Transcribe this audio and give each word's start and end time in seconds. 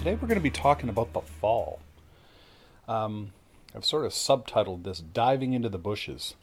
Today 0.00 0.14
we're 0.14 0.28
going 0.28 0.36
to 0.36 0.40
be 0.40 0.48
talking 0.48 0.88
about 0.88 1.12
the 1.12 1.20
fall. 1.20 1.78
Um, 2.88 3.32
I've 3.76 3.84
sort 3.84 4.06
of 4.06 4.12
subtitled 4.12 4.82
this 4.82 5.00
Diving 5.00 5.52
into 5.52 5.68
the 5.68 5.76
Bushes. 5.76 6.36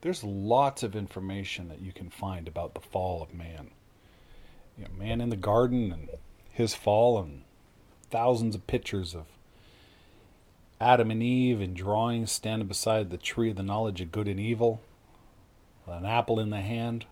There's 0.00 0.24
lots 0.24 0.82
of 0.82 0.96
information 0.96 1.68
that 1.68 1.82
you 1.82 1.92
can 1.92 2.08
find 2.08 2.48
about 2.48 2.72
the 2.72 2.80
fall 2.80 3.22
of 3.22 3.34
man. 3.34 3.72
You 4.78 4.84
know, 4.84 4.92
man 4.96 5.20
in 5.20 5.28
the 5.28 5.36
garden 5.36 5.92
and 5.92 6.08
his 6.50 6.74
fall, 6.74 7.18
and 7.18 7.42
thousands 8.08 8.54
of 8.54 8.66
pictures 8.66 9.14
of 9.14 9.26
Adam 10.80 11.10
and 11.10 11.22
Eve 11.22 11.60
in 11.60 11.74
drawings 11.74 12.32
standing 12.32 12.66
beside 12.66 13.10
the 13.10 13.18
tree 13.18 13.50
of 13.50 13.56
the 13.56 13.62
knowledge 13.62 14.00
of 14.00 14.10
good 14.10 14.26
and 14.26 14.40
evil, 14.40 14.80
an 15.86 16.06
apple 16.06 16.40
in 16.40 16.48
the 16.48 16.62
hand. 16.62 17.04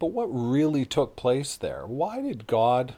But 0.00 0.10
what 0.10 0.24
really 0.24 0.84
took 0.84 1.14
place 1.14 1.54
there? 1.54 1.84
Why 1.86 2.20
did 2.20 2.48
God 2.48 2.96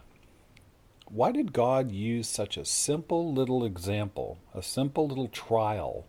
why 1.10 1.32
did 1.32 1.52
God 1.52 1.92
use 1.92 2.28
such 2.28 2.56
a 2.56 2.64
simple 2.64 3.32
little 3.32 3.64
example, 3.64 4.38
a 4.54 4.62
simple 4.62 5.06
little 5.06 5.28
trial, 5.28 6.06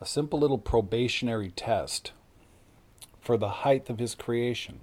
a 0.00 0.06
simple 0.06 0.38
little 0.38 0.58
probationary 0.58 1.50
test 1.50 2.12
for 3.20 3.36
the 3.36 3.48
height 3.48 3.88
of 3.88 3.98
his 3.98 4.14
creation? 4.14 4.80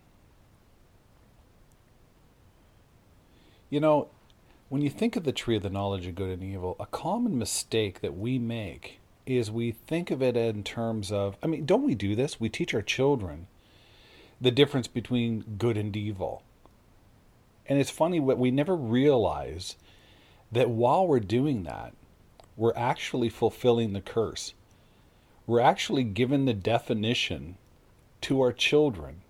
You 3.70 3.82
know, 3.82 4.08
when 4.70 4.82
you 4.82 4.90
think 4.90 5.16
of 5.16 5.24
the 5.24 5.32
tree 5.34 5.58
of 5.58 5.64
the 5.64 5.70
knowledge 5.70 6.08
of 6.08 6.16
good 6.16 6.30
and 6.30 6.44
evil, 6.44 6.76
a 6.80 6.86
common 6.86 7.38
mistake 7.38 8.02
that 8.02 8.18
we 8.18 8.40
make 8.40 9.00
is 9.26 9.52
we 9.52 9.72
think 9.72 10.10
of 10.10 10.22
it 10.22 10.38
in 10.38 10.64
terms 10.64 11.12
of, 11.12 11.38
I 11.44 11.48
mean, 11.48 11.66
don't 11.66 11.84
we 11.84 11.96
do 11.96 12.16
this? 12.16 12.40
We 12.40 12.48
teach 12.48 12.74
our 12.74 12.82
children 12.82 13.48
the 14.40 14.52
difference 14.52 14.88
between 14.88 15.58
good 15.58 15.76
and 15.76 15.96
evil. 15.96 16.44
And 17.68 17.80
it's 17.80 17.90
funny 17.90 18.20
what 18.20 18.38
we 18.38 18.52
never 18.52 18.76
realize 18.76 19.76
that 20.52 20.70
while 20.70 21.08
we're 21.08 21.20
doing 21.20 21.64
that, 21.64 21.94
we're 22.56 22.74
actually 22.76 23.30
fulfilling 23.30 23.94
the 23.94 24.02
curse. 24.02 24.54
We're 25.46 25.59
actually 25.59 26.04
giving 26.04 26.46
the 26.46 26.54
definition 26.54 27.58
to 28.22 28.42
our 28.42 28.52
children 28.52 29.22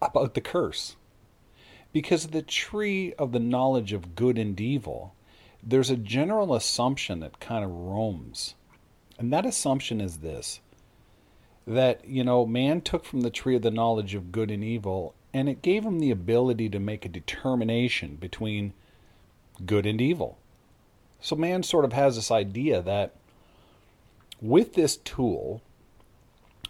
about 0.00 0.34
the 0.34 0.40
curse. 0.40 0.96
Because 1.92 2.28
the 2.28 2.42
tree 2.42 3.14
of 3.14 3.32
the 3.32 3.40
knowledge 3.40 3.92
of 3.92 4.14
good 4.14 4.38
and 4.38 4.60
evil, 4.60 5.14
there's 5.62 5.90
a 5.90 5.96
general 5.96 6.54
assumption 6.54 7.20
that 7.20 7.40
kind 7.40 7.64
of 7.64 7.70
roams. 7.70 8.54
And 9.18 9.32
that 9.32 9.46
assumption 9.46 10.00
is 10.00 10.18
this 10.18 10.60
that, 11.66 12.06
you 12.06 12.22
know, 12.22 12.46
man 12.46 12.80
took 12.80 13.04
from 13.04 13.22
the 13.22 13.30
tree 13.30 13.56
of 13.56 13.62
the 13.62 13.72
knowledge 13.72 14.14
of 14.14 14.30
good 14.30 14.52
and 14.52 14.62
evil, 14.62 15.14
and 15.36 15.50
it 15.50 15.60
gave 15.60 15.84
him 15.84 15.98
the 15.98 16.10
ability 16.10 16.66
to 16.70 16.80
make 16.80 17.04
a 17.04 17.10
determination 17.10 18.16
between 18.16 18.72
good 19.66 19.84
and 19.84 20.00
evil. 20.00 20.38
So 21.20 21.36
man 21.36 21.62
sort 21.62 21.84
of 21.84 21.92
has 21.92 22.16
this 22.16 22.30
idea 22.30 22.80
that 22.80 23.14
with 24.40 24.72
this 24.72 24.96
tool, 24.96 25.60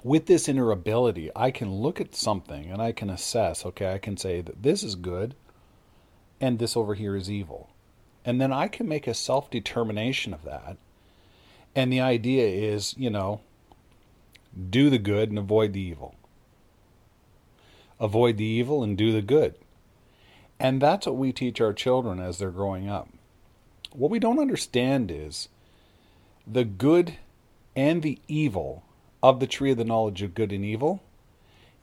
with 0.02 0.26
this 0.26 0.48
inner 0.48 0.72
ability, 0.72 1.30
I 1.36 1.52
can 1.52 1.76
look 1.76 2.00
at 2.00 2.16
something 2.16 2.66
and 2.66 2.82
I 2.82 2.90
can 2.90 3.08
assess, 3.08 3.64
okay, 3.64 3.94
I 3.94 3.98
can 3.98 4.16
say 4.16 4.40
that 4.40 4.64
this 4.64 4.82
is 4.82 4.96
good 4.96 5.36
and 6.40 6.58
this 6.58 6.76
over 6.76 6.94
here 6.94 7.14
is 7.14 7.30
evil. 7.30 7.70
And 8.24 8.40
then 8.40 8.52
I 8.52 8.66
can 8.66 8.88
make 8.88 9.06
a 9.06 9.14
self 9.14 9.48
determination 9.48 10.34
of 10.34 10.42
that. 10.42 10.76
And 11.76 11.92
the 11.92 12.00
idea 12.00 12.48
is, 12.48 12.96
you 12.98 13.10
know, 13.10 13.42
do 14.70 14.90
the 14.90 14.98
good 14.98 15.28
and 15.28 15.38
avoid 15.38 15.72
the 15.72 15.80
evil. 15.80 16.16
Avoid 17.98 18.36
the 18.36 18.44
evil 18.44 18.82
and 18.82 18.96
do 18.96 19.12
the 19.12 19.22
good. 19.22 19.54
And 20.58 20.80
that's 20.80 21.06
what 21.06 21.16
we 21.16 21.32
teach 21.32 21.60
our 21.60 21.72
children 21.72 22.20
as 22.20 22.38
they're 22.38 22.50
growing 22.50 22.88
up. 22.88 23.08
What 23.92 24.10
we 24.10 24.18
don't 24.18 24.38
understand 24.38 25.10
is 25.10 25.48
the 26.46 26.64
good 26.64 27.14
and 27.74 28.02
the 28.02 28.18
evil 28.28 28.84
of 29.22 29.40
the 29.40 29.46
tree 29.46 29.72
of 29.72 29.78
the 29.78 29.84
knowledge 29.84 30.22
of 30.22 30.34
good 30.34 30.52
and 30.52 30.64
evil 30.64 31.02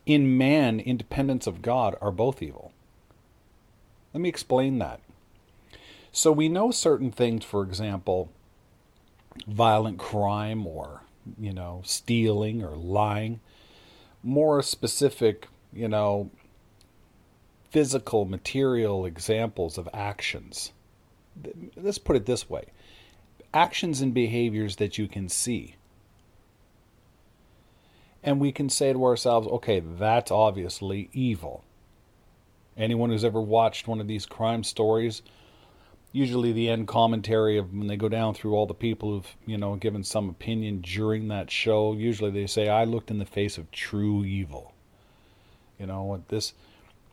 in 0.06 0.36
man, 0.36 0.80
independence 0.80 1.46
of 1.46 1.62
God, 1.62 1.96
are 2.00 2.10
both 2.10 2.42
evil. 2.42 2.72
Let 4.12 4.20
me 4.20 4.28
explain 4.28 4.78
that. 4.78 5.00
So 6.12 6.30
we 6.30 6.48
know 6.48 6.70
certain 6.70 7.10
things, 7.10 7.44
for 7.44 7.62
example, 7.62 8.30
violent 9.46 9.98
crime 9.98 10.66
or 10.66 11.02
you 11.38 11.52
know, 11.52 11.80
stealing 11.84 12.62
or 12.62 12.76
lying. 12.76 13.40
More 14.22 14.62
specific, 14.62 15.48
you 15.74 15.88
know, 15.88 16.30
physical, 17.70 18.24
material 18.24 19.04
examples 19.04 19.78
of 19.78 19.88
actions. 19.92 20.72
Let's 21.76 21.98
put 21.98 22.16
it 22.16 22.26
this 22.26 22.48
way 22.48 22.66
actions 23.52 24.00
and 24.00 24.12
behaviors 24.12 24.76
that 24.76 24.98
you 24.98 25.06
can 25.06 25.28
see. 25.28 25.76
And 28.22 28.40
we 28.40 28.52
can 28.52 28.68
say 28.68 28.92
to 28.92 29.04
ourselves, 29.04 29.46
okay, 29.46 29.80
that's 29.80 30.30
obviously 30.30 31.08
evil. 31.12 31.62
Anyone 32.76 33.10
who's 33.10 33.24
ever 33.24 33.40
watched 33.40 33.86
one 33.86 34.00
of 34.00 34.08
these 34.08 34.26
crime 34.26 34.64
stories 34.64 35.22
usually 36.14 36.52
the 36.52 36.70
end 36.70 36.86
commentary 36.86 37.58
of 37.58 37.74
when 37.74 37.88
they 37.88 37.96
go 37.96 38.08
down 38.08 38.32
through 38.32 38.54
all 38.54 38.66
the 38.66 38.72
people 38.72 39.10
who've 39.10 39.36
you 39.46 39.58
know 39.58 39.74
given 39.74 40.04
some 40.04 40.30
opinion 40.30 40.80
during 40.80 41.26
that 41.28 41.50
show 41.50 41.92
usually 41.92 42.30
they 42.30 42.46
say 42.46 42.68
i 42.68 42.84
looked 42.84 43.10
in 43.10 43.18
the 43.18 43.26
face 43.26 43.58
of 43.58 43.70
true 43.72 44.24
evil 44.24 44.72
you 45.78 45.86
know 45.86 46.22
this 46.28 46.52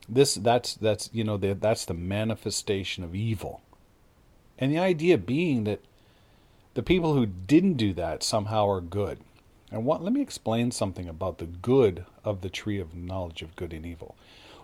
this 0.09 0.35
that's 0.35 0.75
that's 0.75 1.09
you 1.13 1.23
know 1.23 1.37
the, 1.37 1.53
that's 1.53 1.85
the 1.85 1.93
manifestation 1.93 3.03
of 3.03 3.15
evil 3.15 3.61
and 4.57 4.71
the 4.71 4.79
idea 4.79 5.17
being 5.17 5.63
that 5.63 5.81
the 6.73 6.83
people 6.83 7.13
who 7.13 7.25
didn't 7.25 7.73
do 7.73 7.93
that 7.93 8.23
somehow 8.23 8.67
are 8.67 8.81
good 8.81 9.19
and 9.71 9.85
what 9.85 10.03
let 10.03 10.13
me 10.13 10.21
explain 10.21 10.71
something 10.71 11.07
about 11.07 11.37
the 11.37 11.45
good 11.45 12.05
of 12.23 12.41
the 12.41 12.49
tree 12.49 12.79
of 12.79 12.95
knowledge 12.95 13.41
of 13.41 13.55
good 13.55 13.73
and 13.73 13.85
evil 13.85 14.15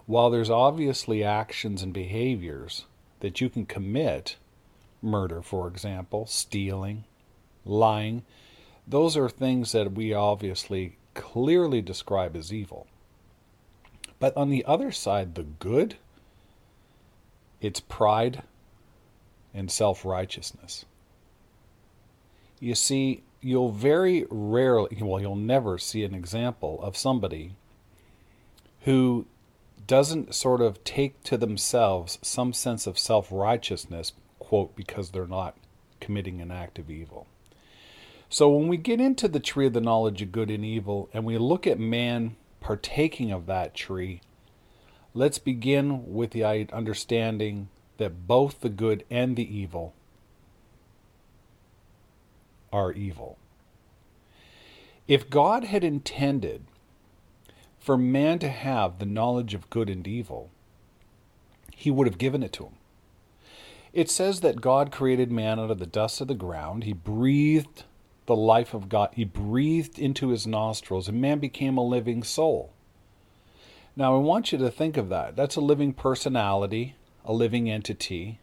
while 0.06 0.30
there's 0.30 0.50
obviously 0.50 1.24
actions 1.24 1.84
and 1.84 1.94
behaviors 1.94 2.86
that 3.19 3.41
you 3.41 3.50
can 3.50 3.66
commit 3.66 4.38
murder, 5.02 5.41
for 5.41 5.68
example, 5.68 6.25
stealing, 6.25 7.03
lying. 7.66 8.24
Those 8.88 9.18
are 9.18 9.30
things 9.30 9.72
that 9.74 9.94
we 9.94 10.13
obviously 10.13 10.97
clearly 11.13 11.81
describe 11.81 12.36
as 12.36 12.53
evil. 12.53 12.88
But 14.19 14.35
on 14.35 14.50
the 14.50 14.66
other 14.66 14.91
side, 14.91 15.35
the 15.35 15.44
good, 15.44 15.95
it's 17.61 17.79
pride 17.79 18.44
and 19.53 19.69
self 19.72 20.05
righteousness. 20.05 20.85
You 22.59 22.75
see, 22.75 23.23
you'll 23.41 23.71
very 23.71 24.25
rarely, 24.30 24.97
well, 25.01 25.21
you'll 25.21 25.36
never 25.36 25.77
see 25.77 26.03
an 26.03 26.15
example 26.15 26.80
of 26.81 26.97
somebody 26.97 27.56
who 28.81 29.27
doesn't 29.86 30.33
sort 30.33 30.62
of 30.62 30.83
take 30.83 31.21
to 31.24 31.38
themselves 31.38 32.19
some 32.21 32.53
sense 32.53 32.88
of 32.88 32.97
self 32.97 33.27
righteousness, 33.31 34.13
quote, 34.39 34.75
because 34.75 35.12
they're 35.12 35.27
not 35.27 35.56
committing 36.00 36.42
an 36.42 36.51
act 36.51 36.80
of 36.80 36.89
evil. 36.89 37.27
So 38.30 38.50
when 38.50 38.68
we 38.68 38.77
get 38.77 39.00
into 39.00 39.27
the 39.27 39.39
tree 39.39 39.68
of 39.68 39.74
the 39.74 39.81
knowledge 39.81 40.21
of 40.21 40.31
good 40.31 40.50
and 40.50 40.65
evil 40.65 41.09
and 41.13 41.24
we 41.24 41.38
look 41.38 41.65
at 41.65 41.80
man 41.80 42.36
partaking 42.59 43.31
of 43.31 43.45
that 43.45 43.74
tree, 43.74 44.21
let's 45.13 45.39
begin 45.39 46.13
with 46.13 46.31
the 46.31 46.44
understanding 46.44 47.69
that 47.98 48.27
both 48.27 48.62
the 48.62 48.69
good 48.69 49.04
and 49.09 49.36
the 49.36 49.57
evil 49.57 49.94
are 52.71 52.92
evil. 52.92 53.38
If 55.07 55.30
God 55.30 55.63
had 55.63 55.83
intended 55.83 56.65
for 57.80 57.98
man 57.98 58.39
to 58.39 58.50
have 58.50 59.00
the 59.00 59.06
knowledge 59.06 59.54
of 59.54 59.69
good 59.69 59.89
and 59.89 60.06
evil, 60.06 60.50
he 61.74 61.89
would 61.89 62.07
have 62.07 62.18
given 62.18 62.44
it 62.44 62.51
to 62.54 62.65
him. 62.65 62.74
It 63.94 64.09
says 64.09 64.42
that 64.42 64.62
God 64.62 64.92
created 64.92 65.31
man 65.31 65.59
out 65.59 65.71
of 65.71 65.80
the 65.80 65.86
dust 65.86 66.19
of 66.19 66.27
the 66.27 66.36
ground. 66.36 66.83
He 66.83 66.94
breathed 66.94 67.86
the 68.27 68.35
life 68.35 68.74
of 68.74 68.89
God, 68.89 69.09
he 69.13 69.24
breathed 69.24 69.97
into 69.97 70.29
his 70.29 70.45
nostrils, 70.45 71.07
and 71.07 71.19
man 71.19 71.39
became 71.39 71.77
a 71.77 71.83
living 71.83 72.24
soul. 72.24 72.71
Now, 73.95 74.15
I 74.15 74.19
want 74.19 74.51
you 74.51 74.59
to 74.59 74.69
think 74.69 74.95
of 74.95 75.09
that. 75.09 75.35
That's 75.35 75.56
a 75.56 75.62
living 75.62 75.94
personality, 75.94 76.95
a 77.25 77.33
living 77.33 77.69
entity. 77.69 78.39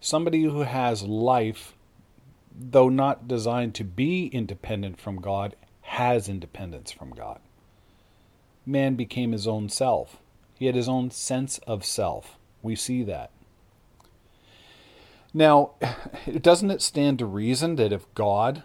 Somebody 0.00 0.42
who 0.44 0.62
has 0.62 1.02
life, 1.04 1.74
though 2.58 2.88
not 2.88 3.28
designed 3.28 3.74
to 3.76 3.84
be 3.84 4.26
independent 4.26 4.98
from 5.00 5.20
God, 5.20 5.54
has 5.82 6.28
independence 6.28 6.90
from 6.90 7.10
God. 7.10 7.40
Man 8.66 8.96
became 8.96 9.32
his 9.32 9.46
own 9.46 9.68
self. 9.68 10.16
He 10.58 10.66
had 10.66 10.74
his 10.74 10.88
own 10.88 11.10
sense 11.10 11.58
of 11.58 11.84
self. 11.84 12.36
We 12.62 12.74
see 12.74 13.02
that. 13.04 13.30
Now, 15.32 15.72
doesn't 16.40 16.70
it 16.70 16.82
stand 16.82 17.18
to 17.18 17.26
reason 17.26 17.76
that 17.76 17.92
if 17.92 18.12
God, 18.14 18.62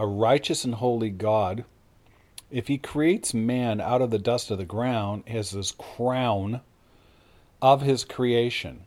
a 0.00 0.06
righteous 0.06 0.64
and 0.64 0.76
holy 0.76 1.10
God, 1.10 1.66
if 2.50 2.68
he 2.68 2.78
creates 2.78 3.34
man 3.34 3.82
out 3.82 4.00
of 4.00 4.10
the 4.10 4.18
dust 4.18 4.50
of 4.50 4.56
the 4.56 4.64
ground 4.64 5.22
as 5.26 5.50
his 5.50 5.72
crown 5.72 6.62
of 7.60 7.82
his 7.82 8.02
creation, 8.02 8.86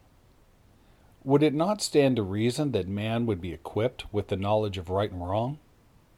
would 1.24 1.44
it 1.44 1.54
not 1.54 1.84
stand 1.84 2.16
to 2.16 2.24
reason 2.24 2.72
that 2.72 2.88
man 2.88 3.28
would 3.28 3.40
be 3.40 3.54
equipped 3.54 4.12
with 4.12 4.30
the 4.30 4.36
knowledge 4.36 4.80
of 4.80 4.90
right 4.90 5.12
and 5.12 5.30
wrong? 5.30 5.60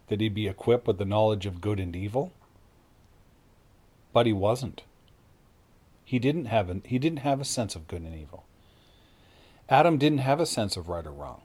That 0.08 0.22
he'd 0.22 0.34
be 0.34 0.48
equipped 0.48 0.88
with 0.88 0.98
the 0.98 1.04
knowledge 1.04 1.46
of 1.46 1.60
good 1.60 1.82
and 1.82 1.94
evil? 1.94 2.32
But 4.14 4.26
he 4.26 4.32
wasn't. 4.32 4.84
He 6.06 6.20
didn't 6.20 6.46
have 6.46 6.70
a, 6.70 6.80
he 6.86 7.00
didn't 7.00 7.20
have 7.20 7.42
a 7.42 7.46
sense 7.46 7.76
of 7.76 7.90
good 7.90 8.04
and 8.04 8.16
evil. 8.16 8.46
Adam 9.68 9.98
didn't 9.98 10.20
have 10.20 10.40
a 10.40 10.46
sense 10.46 10.78
of 10.78 10.88
right 10.88 11.06
or 11.06 11.12
wrong. 11.12 11.42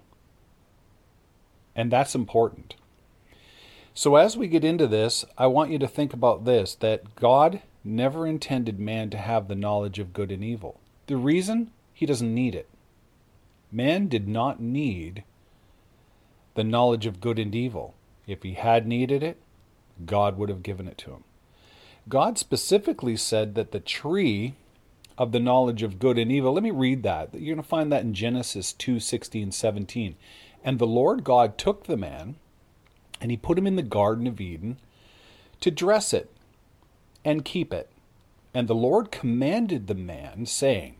And 1.75 1.91
that's 1.91 2.14
important. 2.14 2.76
So, 4.00 4.17
as 4.17 4.35
we 4.35 4.49
get 4.49 4.64
into 4.64 4.87
this, 4.87 5.26
I 5.37 5.47
want 5.47 5.70
you 5.70 5.79
to 5.79 5.87
think 5.87 6.14
about 6.14 6.47
this 6.47 6.75
that 6.76 7.17
God 7.17 7.61
never 7.85 8.26
intended 8.26 8.81
man 8.81 9.11
to 9.11 9.19
have 9.19 9.47
the 9.47 9.55
knowledge 9.55 9.99
of 9.99 10.14
good 10.14 10.32
and 10.32 10.43
evil. 10.43 10.81
The 11.06 11.19
reason? 11.19 11.70
He 11.93 12.06
doesn't 12.06 12.35
need 12.35 12.55
it. 12.55 12.70
Man 13.70 14.08
did 14.08 14.26
not 14.26 14.58
need 14.58 15.23
the 16.55 16.64
knowledge 16.64 17.05
of 17.05 17.20
good 17.20 17.38
and 17.38 17.55
evil. 17.55 17.94
If 18.26 18.43
he 18.43 18.55
had 18.55 18.87
needed 18.87 19.23
it, 19.23 19.37
God 20.06 20.38
would 20.38 20.49
have 20.49 20.62
given 20.62 20.88
it 20.88 20.97
to 20.97 21.11
him. 21.11 21.25
God 22.08 22.38
specifically 22.38 23.19
said 23.19 23.55
that 23.55 23.70
the 23.70 23.81
tree 23.81 24.55
of 25.19 25.32
the 25.32 25.41
knowledge 25.41 25.82
of 25.82 25.99
good 25.99 26.17
and 26.17 26.32
evil. 26.32 26.55
Let 26.55 26.62
me 26.62 26.70
read 26.70 27.02
that. 27.02 27.35
You're 27.35 27.55
going 27.55 27.62
to 27.62 27.69
find 27.69 27.93
that 27.93 28.05
in 28.05 28.14
Genesis 28.14 28.73
2 28.73 28.99
16, 28.99 29.52
17. 29.52 30.17
And 30.64 30.79
the 30.79 30.87
Lord 30.87 31.23
God 31.23 31.58
took 31.58 31.85
the 31.85 31.99
man 31.99 32.37
and 33.20 33.31
he 33.31 33.37
put 33.37 33.58
him 33.58 33.67
in 33.67 33.76
the 33.76 33.82
Garden 33.82 34.26
of 34.26 34.40
Eden 34.40 34.78
to 35.61 35.70
dress 35.70 36.12
it 36.12 36.31
and 37.25 37.44
keep 37.44 37.72
it. 37.72 37.90
And 38.55 38.67
the 38.67 38.75
Lord 38.75 39.11
commanded 39.11 39.87
the 39.87 39.94
man, 39.94 40.46
saying, 40.46 40.96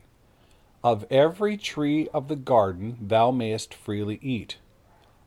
Of 0.83 1.05
every 1.09 1.57
tree 1.57 2.07
of 2.13 2.27
the 2.27 2.35
garden 2.35 2.97
thou 3.01 3.31
mayest 3.31 3.73
freely 3.73 4.19
eat. 4.21 4.57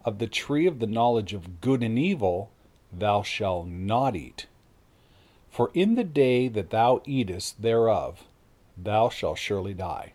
Of 0.05 0.19
the 0.19 0.27
tree 0.27 0.67
of 0.67 0.79
the 0.79 0.87
knowledge 0.87 1.35
of 1.35 1.61
good 1.61 1.83
and 1.83 1.99
evil 1.99 2.51
thou 2.93 3.23
shalt 3.23 3.67
not 3.67 4.17
eat. 4.17 4.47
For 5.51 5.71
in 5.75 5.95
the 5.95 6.05
day 6.05 6.49
that 6.49 6.71
thou 6.71 7.03
eatest 7.05 7.63
thereof, 7.63 8.25
thou 8.77 9.09
shalt 9.09 9.39
surely 9.39 9.75
die. 9.75 10.13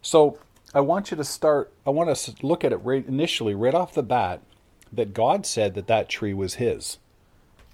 So 0.00 0.38
I 0.74 0.80
want 0.80 1.10
you 1.10 1.16
to 1.16 1.24
start, 1.24 1.72
I 1.86 1.90
want 1.90 2.10
us 2.10 2.24
to 2.24 2.46
look 2.46 2.64
at 2.64 2.72
it 2.72 2.78
right 2.78 3.06
initially, 3.06 3.54
right 3.54 3.74
off 3.74 3.94
the 3.94 4.02
bat, 4.02 4.40
that 4.92 5.14
God 5.14 5.46
said 5.46 5.74
that 5.74 5.86
that 5.86 6.08
tree 6.08 6.34
was 6.34 6.54
his, 6.54 6.98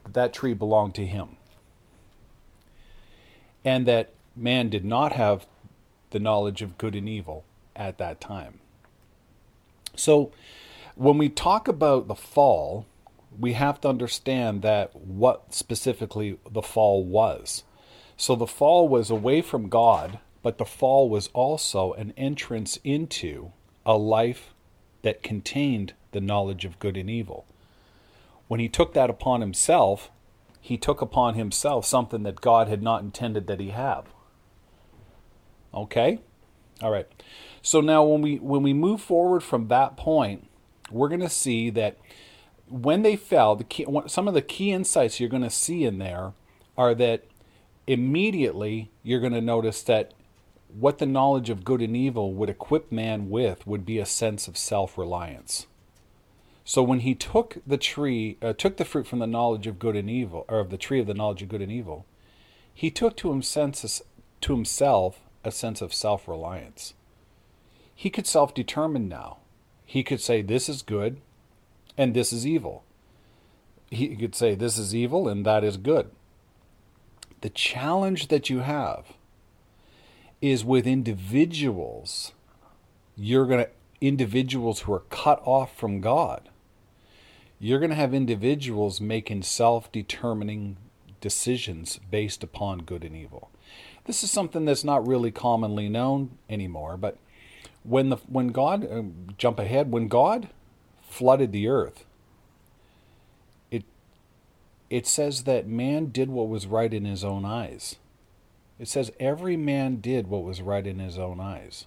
that 0.05 0.15
that 0.15 0.33
tree 0.33 0.55
belonged 0.55 0.95
to 0.95 1.07
him, 1.07 1.37
and 3.65 3.87
that 3.87 4.11
man 4.37 4.69
did 4.69 4.85
not 4.85 5.13
have 5.13 5.47
the 6.11 6.21
knowledge 6.21 6.63
of 6.63 6.79
good 6.79 6.95
and 6.95 7.09
evil 7.09 7.45
at 7.75 7.99
that 7.99 8.21
time. 8.21 8.61
So 9.97 10.33
when 10.95 11.19
we 11.19 11.29
talk 11.29 11.69
about 11.69 12.09
the 12.09 12.15
fall, 12.15 12.87
we 13.39 13.53
have 13.55 13.81
to 13.83 13.89
understand 13.89 14.63
that 14.63 14.95
what 14.97 15.53
specifically 15.55 16.39
the 16.51 16.63
fall 16.63 17.05
was. 17.05 17.65
So 18.17 18.35
the 18.35 18.47
fall 18.47 18.89
was 18.89 19.11
away 19.11 19.43
from 19.43 19.69
God, 19.69 20.19
but 20.43 20.59
the 20.59 20.65
fall 20.65 21.09
was 21.09 21.29
also 21.35 21.93
an 21.93 22.13
entrance 22.17 22.79
into 22.83 23.53
a 23.85 23.97
life 23.97 24.55
that 25.03 25.23
contained 25.23 25.93
the 26.13 26.21
knowledge 26.21 26.65
of 26.65 26.79
good 26.79 26.97
and 26.97 27.11
evil. 27.11 27.47
When 28.49 28.61
he 28.61 28.69
took 28.69 28.95
that 28.95 29.11
upon 29.11 29.41
himself, 29.41 30.11
he 30.61 30.77
took 30.77 31.01
upon 31.01 31.35
himself 31.35 31.85
something 31.85 32.23
that 32.23 32.41
God 32.41 32.69
had 32.69 32.83
not 32.83 33.03
intended 33.03 33.47
that 33.47 33.61
he 33.61 33.71
have. 33.71 34.07
Okay? 35.75 36.21
All 36.83 36.91
right. 36.91 37.07
So 37.63 37.81
now 37.81 38.05
when 38.05 38.23
we 38.23 38.37
when 38.37 38.63
we 38.63 38.73
move 38.73 39.01
forward 39.01 39.43
from 39.43 39.69
that 39.69 39.97
point, 39.97 40.49
we're 40.91 41.09
going 41.09 41.21
to 41.21 41.29
see 41.29 41.71
that 41.71 41.99
when 42.69 43.03
they 43.03 43.17
fell, 43.17 43.57
the 43.57 43.65
key, 43.65 43.87
some 44.07 44.29
of 44.29 44.35
the 44.35 44.43
key 44.43 44.73
insights 44.73 45.21
you're 45.21 45.29
going 45.29 45.43
to 45.43 45.51
see 45.51 45.85
in 45.85 45.99
there 45.99 46.33
are 46.77 46.95
that 46.95 47.25
immediately 47.87 48.91
you're 49.03 49.21
going 49.21 49.33
to 49.33 49.41
notice 49.41 49.83
that 49.83 50.13
what 50.69 50.99
the 50.99 51.07
knowledge 51.07 51.51
of 51.51 51.65
good 51.65 51.81
and 51.81 51.97
evil 51.97 52.35
would 52.35 52.51
equip 52.51 52.93
man 52.93 53.31
with 53.31 53.67
would 53.67 53.87
be 53.87 53.99
a 53.99 54.07
sense 54.07 54.47
of 54.47 54.57
self-reliance. 54.57 55.67
So 56.69 56.83
when 56.83 57.01
he 57.01 57.15
took 57.15 57.57
the 57.67 57.79
tree, 57.79 58.37
uh, 58.43 58.53
took 58.53 58.77
the 58.77 58.85
fruit 58.85 59.07
from 59.07 59.21
the 59.21 59.27
knowledge 59.27 59.67
of 59.67 59.79
good 59.79 59.97
and 59.97 60.11
evil, 60.11 60.45
or 60.51 60.61
of 60.61 60.69
the 60.69 60.77
tree 60.77 61.01
of 61.01 61.07
the 61.07 61.15
knowledge 61.15 61.41
of 61.41 61.49
good 61.49 61.63
and 61.63 61.73
evil, 61.73 62.05
he 62.75 62.91
took 62.91 63.17
to, 63.17 63.41
to 63.41 64.53
himself 64.53 65.21
a 65.43 65.51
sense 65.51 65.81
of 65.81 65.95
self 65.95 66.29
reliance. 66.29 66.93
He 67.95 68.11
could 68.11 68.27
self 68.27 68.53
determine 68.53 69.09
now. 69.09 69.39
He 69.87 70.03
could 70.03 70.21
say, 70.21 70.43
This 70.43 70.69
is 70.69 70.83
good 70.83 71.23
and 71.97 72.13
this 72.13 72.35
is 72.35 72.47
evil. 72.47 72.85
He 73.91 74.15
could 74.15 74.35
say, 74.35 74.55
This 74.55 74.77
is 74.77 74.95
evil 74.95 75.27
and 75.27 75.47
that 75.47 75.65
is 75.65 75.79
good. 75.79 76.11
The 77.41 77.49
challenge 77.49 78.29
that 78.29 78.51
you 78.51 78.59
have 78.59 79.07
is 80.43 80.67
with 80.67 80.87
individuals, 80.87 82.33
you're 83.17 83.47
going 83.47 83.65
to, 83.65 83.71
individuals 84.03 84.81
who 84.81 84.93
are 84.93 85.05
cut 85.09 85.41
off 85.47 85.75
from 85.75 86.03
God 86.03 86.51
you're 87.59 87.81
going 87.81 87.91
to 87.91 87.97
have 87.97 88.15
individuals 88.15 89.01
making 89.01 89.43
self 89.43 89.91
determining 89.91 90.77
decisions 91.21 91.99
based 92.11 92.45
upon 92.45 92.81
good 92.81 93.05
and 93.05 93.17
evil. 93.17 93.51
This 94.05 94.23
is 94.23 94.31
something 94.31 94.65
that's 94.65 94.85
not 94.85 95.07
really 95.07 95.31
commonly 95.31 95.89
known 95.89 96.39
anymore, 96.49 96.97
but 96.97 97.19
when 97.83 98.11
the 98.11 98.17
when 98.29 98.49
God 98.49 98.91
uh, 98.91 99.03
jump 99.37 99.59
ahead 99.59 99.91
when 99.91 100.09
God 100.09 100.49
flooded 101.03 101.53
the 101.53 101.69
earth 101.69 102.05
it 103.71 103.85
it 104.91 105.07
says 105.07 105.45
that 105.45 105.67
man 105.67 106.07
did 106.07 106.29
what 106.31 106.49
was 106.49 106.67
right 106.67 106.93
in 106.93 107.05
his 107.05 107.25
own 107.25 107.45
eyes. 107.45 107.97
It 108.79 108.89
says 108.89 109.11
every 109.19 109.57
man 109.57 110.01
did 110.01 110.29
what 110.29 110.45
was 110.45 110.63
right 110.63 110.87
in 110.87 110.99
his 110.99 111.19
own 111.19 111.41
eyes. 111.41 111.87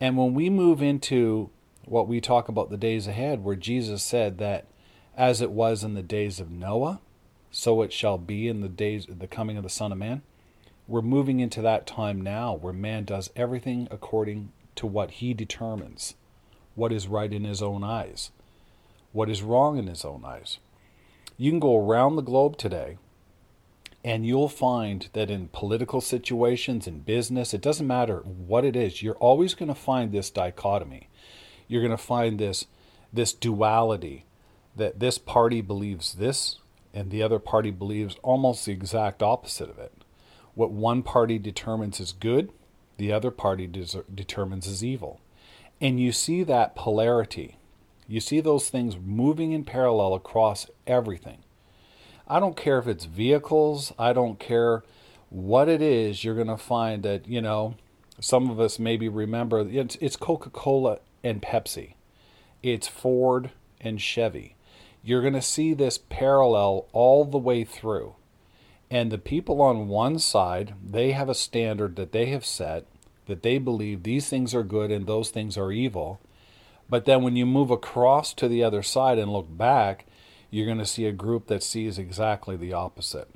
And 0.00 0.16
when 0.16 0.34
we 0.34 0.48
move 0.48 0.82
into 0.82 1.50
what 1.86 2.08
we 2.08 2.20
talk 2.20 2.48
about 2.48 2.68
the 2.68 2.76
days 2.76 3.06
ahead, 3.06 3.42
where 3.42 3.56
Jesus 3.56 4.02
said 4.02 4.38
that 4.38 4.66
as 5.16 5.40
it 5.40 5.50
was 5.50 5.82
in 5.82 5.94
the 5.94 6.02
days 6.02 6.40
of 6.40 6.50
Noah, 6.50 7.00
so 7.50 7.80
it 7.80 7.92
shall 7.92 8.18
be 8.18 8.48
in 8.48 8.60
the 8.60 8.68
days 8.68 9.06
the 9.08 9.26
coming 9.26 9.56
of 9.56 9.62
the 9.62 9.70
Son 9.70 9.92
of 9.92 9.98
Man. 9.98 10.22
We're 10.88 11.00
moving 11.00 11.40
into 11.40 11.62
that 11.62 11.86
time 11.86 12.20
now 12.20 12.54
where 12.54 12.72
man 12.72 13.04
does 13.04 13.30
everything 13.34 13.88
according 13.90 14.52
to 14.76 14.86
what 14.86 15.12
he 15.12 15.32
determines, 15.32 16.14
what 16.74 16.92
is 16.92 17.08
right 17.08 17.32
in 17.32 17.44
his 17.44 17.62
own 17.62 17.82
eyes, 17.82 18.30
what 19.12 19.30
is 19.30 19.42
wrong 19.42 19.78
in 19.78 19.86
his 19.86 20.04
own 20.04 20.24
eyes. 20.24 20.58
You 21.38 21.50
can 21.50 21.60
go 21.60 21.76
around 21.76 22.16
the 22.16 22.22
globe 22.22 22.56
today 22.56 22.98
and 24.04 24.24
you'll 24.24 24.48
find 24.48 25.08
that 25.14 25.30
in 25.30 25.48
political 25.48 26.00
situations, 26.00 26.86
in 26.86 27.00
business, 27.00 27.52
it 27.52 27.60
doesn't 27.60 27.86
matter 27.86 28.18
what 28.18 28.64
it 28.64 28.76
is, 28.76 29.02
you're 29.02 29.14
always 29.14 29.54
going 29.54 29.68
to 29.68 29.74
find 29.74 30.12
this 30.12 30.30
dichotomy 30.30 31.08
you're 31.68 31.82
going 31.82 31.90
to 31.90 31.96
find 31.96 32.38
this 32.38 32.66
this 33.12 33.32
duality 33.32 34.24
that 34.74 35.00
this 35.00 35.18
party 35.18 35.60
believes 35.60 36.14
this 36.14 36.58
and 36.92 37.10
the 37.10 37.22
other 37.22 37.38
party 37.38 37.70
believes 37.70 38.16
almost 38.22 38.64
the 38.64 38.72
exact 38.72 39.22
opposite 39.22 39.70
of 39.70 39.78
it. 39.78 39.92
What 40.54 40.70
one 40.70 41.02
party 41.02 41.38
determines 41.38 42.00
is 42.00 42.12
good, 42.12 42.50
the 42.96 43.12
other 43.12 43.30
party 43.30 43.66
determines 43.66 44.66
is 44.66 44.82
evil. 44.82 45.20
And 45.80 46.00
you 46.00 46.12
see 46.12 46.42
that 46.44 46.74
polarity. 46.74 47.58
You 48.08 48.20
see 48.20 48.40
those 48.40 48.70
things 48.70 48.96
moving 48.96 49.52
in 49.52 49.64
parallel 49.64 50.14
across 50.14 50.68
everything. 50.86 51.38
I 52.26 52.40
don't 52.40 52.56
care 52.56 52.78
if 52.78 52.86
it's 52.86 53.04
vehicles, 53.04 53.92
I 53.98 54.12
don't 54.12 54.38
care 54.38 54.82
what 55.28 55.68
it 55.68 55.82
is, 55.82 56.24
you're 56.24 56.34
going 56.34 56.46
to 56.46 56.56
find 56.56 57.02
that, 57.02 57.28
you 57.28 57.42
know, 57.42 57.74
some 58.20 58.48
of 58.48 58.58
us 58.58 58.78
maybe 58.78 59.08
remember 59.08 59.68
it's, 59.68 59.96
it's 60.00 60.16
Coca 60.16 60.48
Cola 60.48 61.00
and 61.26 61.42
Pepsi. 61.42 61.94
It's 62.62 62.88
Ford 62.88 63.50
and 63.80 64.00
Chevy. 64.00 64.54
You're 65.02 65.22
going 65.22 65.34
to 65.34 65.42
see 65.42 65.74
this 65.74 65.98
parallel 65.98 66.86
all 66.92 67.24
the 67.24 67.38
way 67.38 67.64
through. 67.64 68.14
And 68.90 69.10
the 69.10 69.18
people 69.18 69.60
on 69.60 69.88
one 69.88 70.18
side, 70.18 70.74
they 70.84 71.12
have 71.12 71.28
a 71.28 71.34
standard 71.34 71.96
that 71.96 72.12
they 72.12 72.26
have 72.26 72.44
set 72.44 72.86
that 73.26 73.42
they 73.42 73.58
believe 73.58 74.02
these 74.02 74.28
things 74.28 74.54
are 74.54 74.62
good 74.62 74.90
and 74.90 75.06
those 75.06 75.30
things 75.30 75.58
are 75.58 75.72
evil. 75.72 76.20
But 76.88 77.04
then 77.04 77.22
when 77.22 77.34
you 77.34 77.44
move 77.44 77.70
across 77.70 78.32
to 78.34 78.48
the 78.48 78.62
other 78.62 78.82
side 78.82 79.18
and 79.18 79.32
look 79.32 79.48
back, 79.56 80.06
you're 80.50 80.66
going 80.66 80.78
to 80.78 80.86
see 80.86 81.06
a 81.06 81.12
group 81.12 81.48
that 81.48 81.64
sees 81.64 81.98
exactly 81.98 82.56
the 82.56 82.72
opposite. 82.72 83.28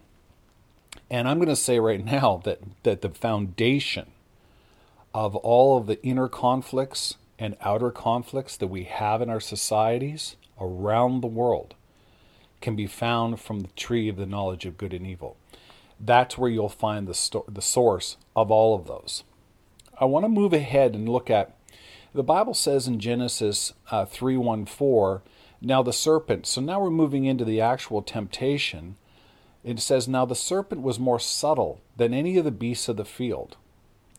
And 1.11 1.29
I'm 1.29 1.39
going 1.39 1.49
to 1.49 1.57
say 1.57 1.81
right 1.81 2.05
now 2.05 2.41
that, 2.45 2.61
that 2.85 3.01
the 3.01 3.11
foundation 3.11 4.13
of 5.13 5.35
all 5.35 5.77
of 5.77 5.87
the 5.87 6.01
inner 6.05 6.29
conflicts 6.29 7.17
and 7.41 7.57
outer 7.63 7.91
conflicts 7.91 8.57
that 8.59 8.67
we 8.69 8.85
have 8.85 9.23
in 9.23 9.31
our 9.31 9.41
societies 9.41 10.37
around 10.61 11.23
the 11.23 11.27
world 11.27 11.75
can 12.61 12.77
be 12.77 12.87
found 12.87 13.41
from 13.41 13.61
the 13.61 13.69
tree 13.69 14.11
of 14.11 14.17
the 14.17 14.27
knowledge 14.27 14.67
of 14.67 14.77
good 14.77 14.93
and 14.93 15.07
evil. 15.07 15.39
That's 15.99 16.37
where 16.37 16.51
you'll 16.51 16.69
find 16.69 17.09
the, 17.09 17.15
sto- 17.15 17.47
the 17.49 17.63
source 17.63 18.19
of 18.37 18.51
all 18.51 18.75
of 18.75 18.87
those. 18.87 19.25
I 19.99 20.05
want 20.05 20.25
to 20.25 20.29
move 20.29 20.53
ahead 20.53 20.95
and 20.95 21.09
look 21.09 21.31
at 21.31 21.57
the 22.13 22.23
Bible 22.23 22.55
says 22.55 22.87
in 22.87 22.99
Genesis 22.99 23.73
uh, 23.91 24.05
3 24.05 24.37
1 24.37 24.67
4, 24.67 25.23
now 25.63 25.83
the 25.83 25.93
serpent. 25.93 26.47
So 26.47 26.61
now 26.61 26.81
we're 26.81 26.91
moving 26.91 27.25
into 27.25 27.45
the 27.45 27.61
actual 27.61 28.03
temptation. 28.03 28.97
It 29.63 29.79
says, 29.79 30.09
Now 30.09 30.25
the 30.25 30.35
serpent 30.35 30.83
was 30.83 30.99
more 30.99 31.21
subtle 31.21 31.81
than 31.97 32.13
any 32.13 32.37
of 32.37 32.45
the 32.45 32.51
beasts 32.51 32.89
of 32.89 32.97
the 32.97 33.05
field, 33.05 33.57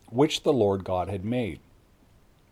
which 0.10 0.44
the 0.44 0.54
Lord 0.54 0.84
God 0.84 1.10
had 1.10 1.26
made. 1.26 1.60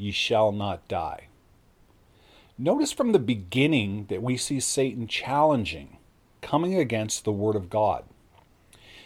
Ye 0.00 0.12
shall 0.12 0.50
not 0.50 0.88
die. 0.88 1.26
Notice 2.56 2.90
from 2.90 3.12
the 3.12 3.18
beginning 3.18 4.06
that 4.08 4.22
we 4.22 4.38
see 4.38 4.58
Satan 4.58 5.06
challenging, 5.06 5.98
coming 6.40 6.74
against 6.74 7.26
the 7.26 7.32
Word 7.32 7.54
of 7.54 7.68
God. 7.68 8.04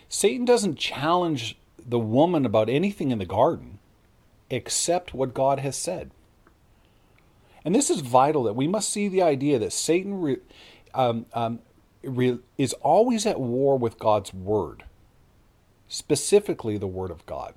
Satan 0.08 0.44
doesn't 0.44 0.78
challenge 0.78 1.58
the 1.84 1.98
woman 1.98 2.46
about 2.46 2.68
anything 2.68 3.10
in 3.10 3.18
the 3.18 3.26
garden 3.26 3.80
except 4.50 5.12
what 5.12 5.34
God 5.34 5.58
has 5.58 5.76
said. 5.76 6.12
And 7.64 7.74
this 7.74 7.90
is 7.90 7.98
vital 7.98 8.44
that 8.44 8.54
we 8.54 8.68
must 8.68 8.88
see 8.88 9.08
the 9.08 9.22
idea 9.22 9.58
that 9.58 9.72
Satan 9.72 10.20
re, 10.20 10.36
um, 10.94 11.26
um, 11.32 11.58
re, 12.04 12.38
is 12.56 12.72
always 12.74 13.26
at 13.26 13.40
war 13.40 13.76
with 13.76 13.98
God's 13.98 14.32
Word, 14.32 14.84
specifically 15.88 16.78
the 16.78 16.86
Word 16.86 17.10
of 17.10 17.26
God. 17.26 17.54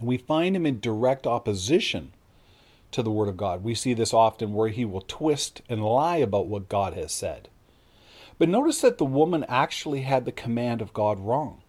We 0.00 0.18
find 0.18 0.56
him 0.56 0.66
in 0.66 0.80
direct 0.80 1.26
opposition 1.26 2.12
to 2.90 3.02
the 3.02 3.10
Word 3.10 3.28
of 3.28 3.36
God. 3.36 3.64
We 3.64 3.74
see 3.74 3.94
this 3.94 4.14
often 4.14 4.52
where 4.52 4.68
he 4.68 4.84
will 4.84 5.00
twist 5.00 5.62
and 5.68 5.84
lie 5.84 6.18
about 6.18 6.46
what 6.46 6.68
God 6.68 6.94
has 6.94 7.12
said. 7.12 7.48
But 8.38 8.48
notice 8.48 8.80
that 8.80 8.98
the 8.98 9.04
woman 9.04 9.44
actually 9.48 10.02
had 10.02 10.24
the 10.24 10.32
command 10.32 10.80
of 10.82 10.92
God 10.92 11.20
wrong. 11.20 11.62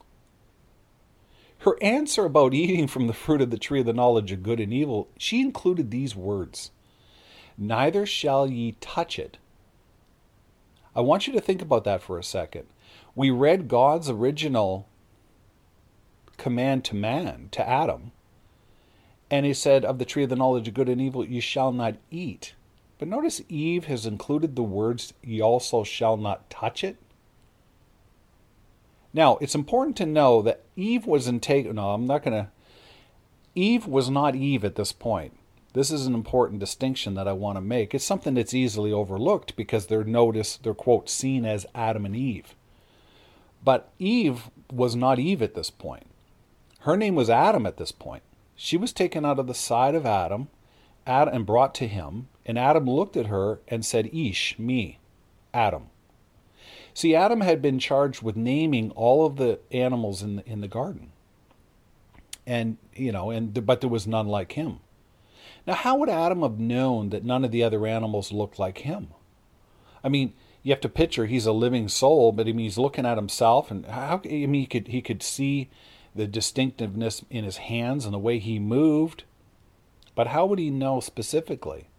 Her 1.59 1.81
answer 1.81 2.25
about 2.25 2.53
eating 2.55 2.87
from 2.87 3.07
the 3.07 3.13
fruit 3.13 3.41
of 3.41 3.51
the 3.51 3.57
tree 3.57 3.79
of 3.79 3.85
the 3.85 3.93
knowledge 3.93 4.31
of 4.31 4.43
good 4.43 4.59
and 4.59 4.73
evil, 4.73 5.07
she 5.17 5.41
included 5.41 5.91
these 5.91 6.15
words 6.15 6.71
Neither 7.57 8.05
shall 8.05 8.47
ye 8.47 8.73
touch 8.81 9.17
it. 9.17 9.37
I 10.95 11.01
want 11.01 11.25
you 11.25 11.33
to 11.33 11.41
think 11.41 11.61
about 11.61 11.83
that 11.85 12.01
for 12.01 12.19
a 12.19 12.23
second. 12.23 12.65
We 13.15 13.29
read 13.29 13.67
God's 13.67 14.09
original 14.09 14.87
command 16.37 16.83
to 16.85 16.95
man, 16.95 17.49
to 17.51 17.67
Adam, 17.67 18.11
and 19.35 19.45
he 19.45 19.53
said, 19.53 19.85
Of 19.85 19.99
the 19.99 20.05
tree 20.05 20.23
of 20.23 20.29
the 20.29 20.35
knowledge 20.35 20.67
of 20.67 20.73
good 20.73 20.89
and 20.89 21.01
evil 21.01 21.25
you 21.25 21.41
shall 21.41 21.71
not 21.71 21.95
eat. 22.09 22.53
But 22.97 23.07
notice 23.07 23.41
Eve 23.49 23.85
has 23.85 24.05
included 24.05 24.55
the 24.55 24.63
words, 24.63 25.13
Ye 25.23 25.41
also 25.41 25.83
shall 25.83 26.17
not 26.17 26.49
touch 26.49 26.83
it. 26.83 26.97
Now, 29.13 29.37
it's 29.37 29.55
important 29.55 29.95
to 29.97 30.05
know 30.05 30.41
that 30.41 30.63
Eve 30.75 31.05
was 31.05 31.27
in 31.27 31.39
take. 31.39 31.71
No, 31.73 31.91
I'm 31.91 32.05
not 32.05 32.23
going 32.23 32.45
to. 32.45 32.49
Eve 33.55 33.87
was 33.87 34.09
not 34.09 34.35
Eve 34.35 34.65
at 34.65 34.75
this 34.75 34.91
point. 34.91 35.37
This 35.73 35.91
is 35.91 36.05
an 36.05 36.13
important 36.13 36.59
distinction 36.59 37.15
that 37.15 37.27
I 37.27 37.33
want 37.33 37.57
to 37.57 37.61
make. 37.61 37.93
It's 37.93 38.03
something 38.03 38.33
that's 38.33 38.53
easily 38.53 38.91
overlooked 38.91 39.55
because 39.55 39.87
they're 39.87 40.03
noticed, 40.03 40.63
they're 40.63 40.73
quote 40.73 41.09
seen 41.09 41.45
as 41.45 41.65
Adam 41.75 42.05
and 42.05 42.15
Eve. 42.15 42.55
But 43.63 43.89
Eve 43.99 44.49
was 44.71 44.95
not 44.95 45.19
Eve 45.19 45.41
at 45.41 45.55
this 45.55 45.69
point. 45.69 46.05
Her 46.81 46.95
name 46.95 47.15
was 47.15 47.29
Adam 47.29 47.65
at 47.65 47.77
this 47.77 47.91
point. 47.91 48.23
She 48.55 48.77
was 48.77 48.93
taken 48.93 49.25
out 49.25 49.39
of 49.39 49.47
the 49.47 49.53
side 49.53 49.95
of 49.95 50.05
Adam, 50.05 50.47
and 51.05 51.45
brought 51.45 51.75
to 51.75 51.87
him, 51.87 52.27
and 52.45 52.57
Adam 52.57 52.85
looked 52.85 53.17
at 53.17 53.27
her 53.27 53.59
and 53.67 53.85
said, 53.85 54.13
Ish, 54.13 54.57
me, 54.57 54.99
Adam. 55.53 55.89
See, 56.93 57.15
Adam 57.15 57.41
had 57.41 57.61
been 57.61 57.79
charged 57.79 58.21
with 58.21 58.37
naming 58.37 58.91
all 58.91 59.25
of 59.25 59.35
the 59.35 59.59
animals 59.71 60.21
in 60.21 60.37
the, 60.37 60.49
in 60.49 60.61
the 60.61 60.67
garden. 60.67 61.11
And, 62.47 62.77
you 62.95 63.11
know, 63.11 63.31
and 63.31 63.65
but 63.65 63.81
there 63.81 63.89
was 63.89 64.07
none 64.07 64.27
like 64.27 64.53
him. 64.53 64.79
Now, 65.67 65.73
how 65.73 65.97
would 65.97 66.09
Adam 66.09 66.41
have 66.41 66.59
known 66.59 67.09
that 67.09 67.25
none 67.25 67.43
of 67.43 67.51
the 67.51 67.63
other 67.63 67.85
animals 67.85 68.31
looked 68.31 68.59
like 68.59 68.79
him? 68.79 69.09
I 70.03 70.09
mean, 70.09 70.33
you 70.61 70.71
have 70.71 70.81
to 70.81 70.89
picture 70.89 71.25
he's 71.25 71.47
a 71.47 71.51
living 71.51 71.89
soul, 71.89 72.31
but 72.31 72.47
I 72.47 72.51
mean, 72.51 72.65
he's 72.65 72.77
looking 72.77 73.05
at 73.05 73.17
himself, 73.17 73.71
and 73.71 73.85
how 73.87 74.21
I 74.23 74.27
mean, 74.27 74.53
he 74.53 74.65
could 74.65 74.87
he 74.87 75.01
could 75.01 75.21
see 75.21 75.69
the 76.15 76.27
distinctiveness 76.27 77.23
in 77.29 77.43
his 77.43 77.57
hands 77.57 78.05
and 78.05 78.13
the 78.13 78.19
way 78.19 78.39
he 78.39 78.57
moved. 78.57 79.25
But 80.15 80.27
how 80.27 80.45
would 80.45 80.59
he 80.59 80.69
know 80.69 81.01
specifically? 81.01 81.89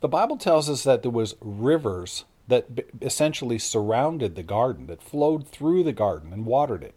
The 0.00 0.08
Bible 0.08 0.36
tells 0.36 0.70
us 0.70 0.84
that 0.84 1.02
there 1.02 1.10
was 1.10 1.34
rivers 1.40 2.24
that 2.48 2.66
essentially 3.02 3.58
surrounded 3.58 4.34
the 4.34 4.42
garden, 4.42 4.86
that 4.86 5.02
flowed 5.02 5.46
through 5.46 5.84
the 5.84 5.92
garden 5.92 6.32
and 6.32 6.46
watered 6.46 6.82
it. 6.82 6.94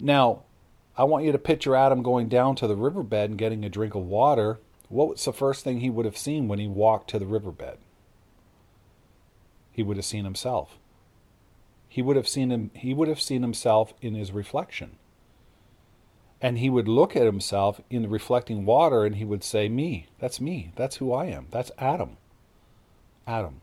Now, 0.00 0.42
I 0.96 1.04
want 1.04 1.24
you 1.24 1.32
to 1.32 1.38
picture 1.38 1.76
Adam 1.76 2.02
going 2.02 2.28
down 2.28 2.56
to 2.56 2.66
the 2.66 2.76
riverbed 2.76 3.30
and 3.30 3.38
getting 3.38 3.64
a 3.64 3.70
drink 3.70 3.94
of 3.94 4.02
water. 4.02 4.58
What 4.88 5.08
was 5.08 5.24
the 5.24 5.32
first 5.32 5.64
thing 5.64 5.80
he 5.80 5.90
would 5.90 6.04
have 6.04 6.18
seen 6.18 6.48
when 6.48 6.58
he 6.58 6.66
walked 6.66 7.08
to 7.10 7.18
the 7.18 7.26
riverbed? 7.26 7.78
He 9.70 9.82
would 9.82 9.96
have 9.96 10.04
seen 10.04 10.24
himself. 10.24 10.76
He 11.88 12.02
would 12.02 12.16
have 12.16 12.28
seen 12.28 12.50
him 12.50 12.70
he 12.74 12.94
would 12.94 13.08
have 13.08 13.20
seen 13.20 13.42
himself 13.42 13.94
in 14.00 14.14
his 14.14 14.32
reflection. 14.32 14.96
And 16.42 16.58
he 16.58 16.68
would 16.68 16.88
look 16.88 17.14
at 17.14 17.24
himself 17.24 17.80
in 17.88 18.02
the 18.02 18.08
reflecting 18.08 18.66
water 18.66 19.04
and 19.04 19.14
he 19.14 19.24
would 19.24 19.44
say, 19.44 19.68
Me, 19.68 20.08
that's 20.18 20.40
me. 20.40 20.72
That's 20.74 20.96
who 20.96 21.12
I 21.12 21.26
am. 21.26 21.46
That's 21.52 21.70
Adam. 21.78 22.16
Adam. 23.26 23.60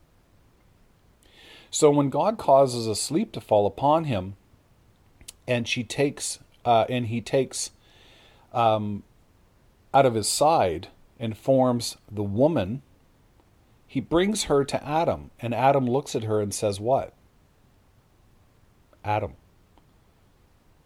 So 1.69 1.91
when 1.91 2.09
God 2.09 2.37
causes 2.37 2.87
a 2.87 2.95
sleep 2.95 3.33
to 3.33 3.41
fall 3.41 3.67
upon 3.67 4.05
him, 4.05 4.35
and 5.45 5.67
she 5.67 5.83
takes, 5.83 6.39
uh, 6.63 6.85
and 6.89 7.07
he 7.07 7.21
takes 7.21 7.71
um, 8.53 9.03
out 9.93 10.05
of 10.05 10.15
his 10.15 10.27
side 10.27 10.87
and 11.19 11.37
forms 11.37 11.97
the 12.09 12.23
woman, 12.23 12.81
he 13.85 13.99
brings 13.99 14.43
her 14.43 14.63
to 14.63 14.87
Adam, 14.87 15.31
and 15.39 15.53
Adam 15.53 15.85
looks 15.85 16.15
at 16.15 16.23
her 16.23 16.39
and 16.39 16.53
says, 16.53 16.79
What? 16.79 17.13
Adam. 19.03 19.33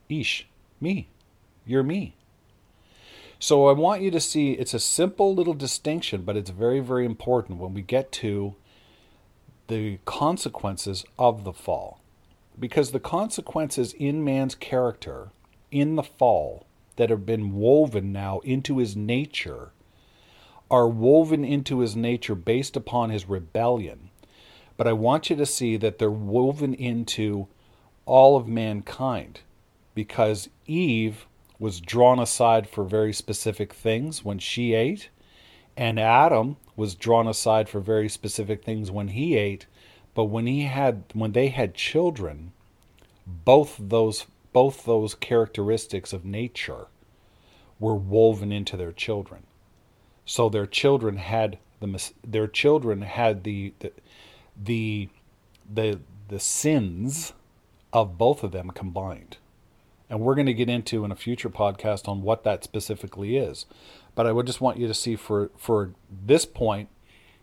Ish, 0.09 0.47
me. 0.79 1.07
You're 1.65 1.83
me. 1.83 2.15
So 3.39 3.67
I 3.67 3.73
want 3.73 4.01
you 4.01 4.11
to 4.11 4.19
see 4.19 4.53
it's 4.53 4.73
a 4.73 4.79
simple 4.79 5.35
little 5.35 5.53
distinction, 5.53 6.23
but 6.23 6.37
it's 6.37 6.49
very, 6.49 6.79
very 6.79 7.05
important 7.05 7.59
when 7.59 7.73
we 7.73 7.81
get 7.81 8.11
to 8.13 8.55
the 9.67 9.99
consequences 10.05 11.03
of 11.17 11.43
the 11.43 11.53
fall. 11.53 11.99
Because 12.59 12.91
the 12.91 12.99
consequences 12.99 13.93
in 13.93 14.23
man's 14.23 14.55
character 14.55 15.29
in 15.71 15.95
the 15.95 16.03
fall 16.03 16.65
that 16.95 17.09
have 17.09 17.25
been 17.25 17.53
woven 17.53 18.11
now 18.11 18.39
into 18.39 18.77
his 18.77 18.95
nature 18.95 19.71
are 20.69 20.87
woven 20.87 21.43
into 21.43 21.79
his 21.79 21.95
nature 21.95 22.35
based 22.35 22.75
upon 22.75 23.09
his 23.09 23.27
rebellion. 23.27 24.09
But 24.77 24.87
I 24.87 24.93
want 24.93 25.29
you 25.29 25.35
to 25.35 25.45
see 25.45 25.77
that 25.77 25.99
they're 25.99 26.09
woven 26.09 26.73
into 26.73 27.47
all 28.05 28.35
of 28.37 28.47
mankind 28.47 29.41
because 29.93 30.49
Eve 30.65 31.25
was 31.59 31.79
drawn 31.79 32.19
aside 32.19 32.67
for 32.67 32.83
very 32.83 33.13
specific 33.13 33.73
things 33.73 34.23
when 34.23 34.39
she 34.39 34.73
ate, 34.73 35.09
and 35.77 35.99
Adam 35.99 36.57
was 36.75 36.95
drawn 36.95 37.27
aside 37.27 37.69
for 37.69 37.79
very 37.79 38.09
specific 38.09 38.63
things 38.63 38.91
when 38.91 39.09
he 39.09 39.35
ate, 39.35 39.65
but 40.13 40.25
when 40.25 40.45
he 40.47 40.61
had 40.63 41.03
when 41.13 41.31
they 41.31 41.47
had 41.47 41.73
children, 41.73 42.51
both 43.25 43.77
those 43.79 44.25
both 44.51 44.85
those 44.85 45.15
characteristics 45.15 46.13
of 46.13 46.25
nature 46.25 46.87
were 47.79 47.95
woven 47.95 48.51
into 48.51 48.77
their 48.77 48.91
children. 48.91 49.43
So 50.25 50.49
their 50.49 50.67
children 50.67 51.17
had 51.17 51.57
the 51.79 52.11
their 52.23 52.47
children 52.47 53.01
had 53.01 53.43
the 53.43 53.73
the 53.79 53.91
the 54.61 55.09
the, 55.71 55.99
the 56.27 56.39
sins 56.39 57.33
of 57.91 58.17
both 58.17 58.43
of 58.43 58.51
them 58.51 58.69
combined. 58.71 59.37
And 60.13 60.21
we're 60.21 60.35
going 60.35 60.45
to 60.45 60.53
get 60.53 60.69
into 60.69 61.03
in 61.05 61.11
a 61.11 61.15
future 61.15 61.49
podcast 61.49 62.07
on 62.07 62.21
what 62.21 62.43
that 62.43 62.63
specifically 62.63 63.35
is. 63.35 63.65
But 64.13 64.27
I 64.27 64.31
would 64.31 64.45
just 64.45 64.61
want 64.61 64.77
you 64.77 64.87
to 64.87 64.93
see 64.93 65.15
for 65.15 65.49
for 65.57 65.95
this 66.07 66.45
point 66.45 66.89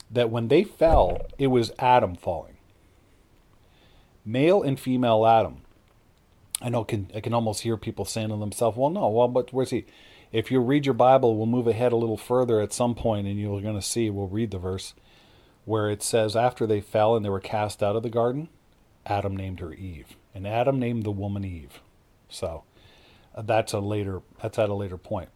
that 0.09 0.31
when 0.31 0.47
they 0.47 0.63
fell, 0.63 1.27
it 1.37 1.49
was 1.49 1.73
Adam 1.81 2.15
falling. 2.15 2.59
Male 4.25 4.63
and 4.63 4.79
female 4.79 5.27
Adam. 5.27 5.63
I 6.63 6.69
know 6.69 6.85
can 6.85 7.11
I 7.13 7.19
can 7.19 7.35
almost 7.35 7.63
hear 7.63 7.77
people 7.77 8.05
saying 8.05 8.29
to 8.29 8.37
themselves, 8.37 8.77
"Well, 8.77 8.91
no, 8.91 9.09
well, 9.09 9.27
but 9.27 9.53
where's 9.53 9.71
he?" 9.71 9.85
If 10.31 10.53
you 10.53 10.61
read 10.61 10.87
your 10.87 10.95
Bible, 10.95 11.37
we'll 11.37 11.47
move 11.47 11.67
ahead 11.67 11.91
a 11.91 11.97
little 11.97 12.17
further 12.17 12.61
at 12.61 12.73
some 12.73 12.95
point, 12.95 13.27
and 13.27 13.37
you're 13.37 13.61
going 13.61 13.75
to 13.75 13.83
see. 13.83 14.11
We'll 14.11 14.29
read 14.29 14.53
the 14.53 14.59
verse 14.59 14.95
where 15.65 15.91
it 15.91 16.05
says, 16.05 16.37
"After 16.37 16.69
they 16.69 16.81
fell 16.81 17.17
and 17.17 17.25
they 17.25 17.31
were 17.31 17.41
cast 17.41 17.83
out 17.83 17.97
of 17.97 18.05
the 18.05 18.11
garden, 18.11 18.49
Adam 19.05 19.37
named 19.37 19.59
her 19.59 19.73
Eve, 19.73 20.17
and 20.33 20.47
Adam 20.47 20.79
named 20.79 21.03
the 21.03 21.11
woman 21.11 21.45
Eve." 21.45 21.81
So 22.31 22.65
uh, 23.35 23.43
that's 23.43 23.73
a 23.73 23.81
later 23.81 24.23
that's 24.43 24.59
at 24.59 24.69
a 24.69 24.75
later 24.75 24.97
point. 24.97 25.29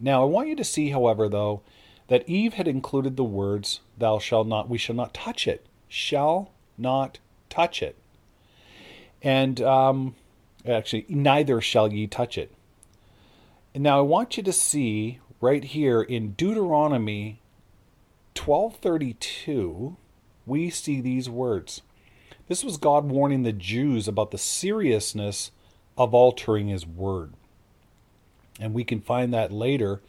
Now 0.00 0.22
I 0.22 0.26
want 0.26 0.48
you 0.48 0.56
to 0.56 0.64
see, 0.64 0.90
however, 0.90 1.28
though, 1.28 1.62
that 2.08 2.28
Eve 2.28 2.54
had 2.54 2.66
included 2.66 3.16
the 3.16 3.24
words, 3.24 3.80
"Thou 3.96 4.18
shalt 4.18 4.46
not," 4.46 4.68
we 4.68 4.78
shall 4.78 4.96
not 4.96 5.14
touch 5.14 5.46
it, 5.46 5.66
shall 5.88 6.50
not 6.76 7.18
touch 7.48 7.82
it, 7.82 7.96
and 9.22 9.60
um, 9.60 10.14
Actually, 10.66 11.06
neither 11.08 11.60
shall 11.60 11.92
ye 11.92 12.06
touch 12.06 12.38
it. 12.38 12.52
Now 13.74 13.98
I 13.98 14.02
want 14.02 14.36
you 14.36 14.42
to 14.44 14.52
see 14.52 15.18
right 15.40 15.64
here 15.64 16.02
in 16.02 16.32
Deuteronomy 16.32 17.40
12:32, 18.34 19.96
we 20.46 20.70
see 20.70 21.00
these 21.00 21.28
words. 21.28 21.82
This 22.48 22.62
was 22.62 22.76
God 22.76 23.06
warning 23.06 23.42
the 23.42 23.52
Jews 23.52 24.06
about 24.06 24.30
the 24.30 24.38
seriousness 24.38 25.50
of 25.96 26.14
altering 26.14 26.68
his 26.68 26.86
word. 26.86 27.32
And 28.60 28.74
we 28.74 28.84
can 28.84 29.00
find 29.00 29.32
that 29.32 29.52
later 29.52 30.00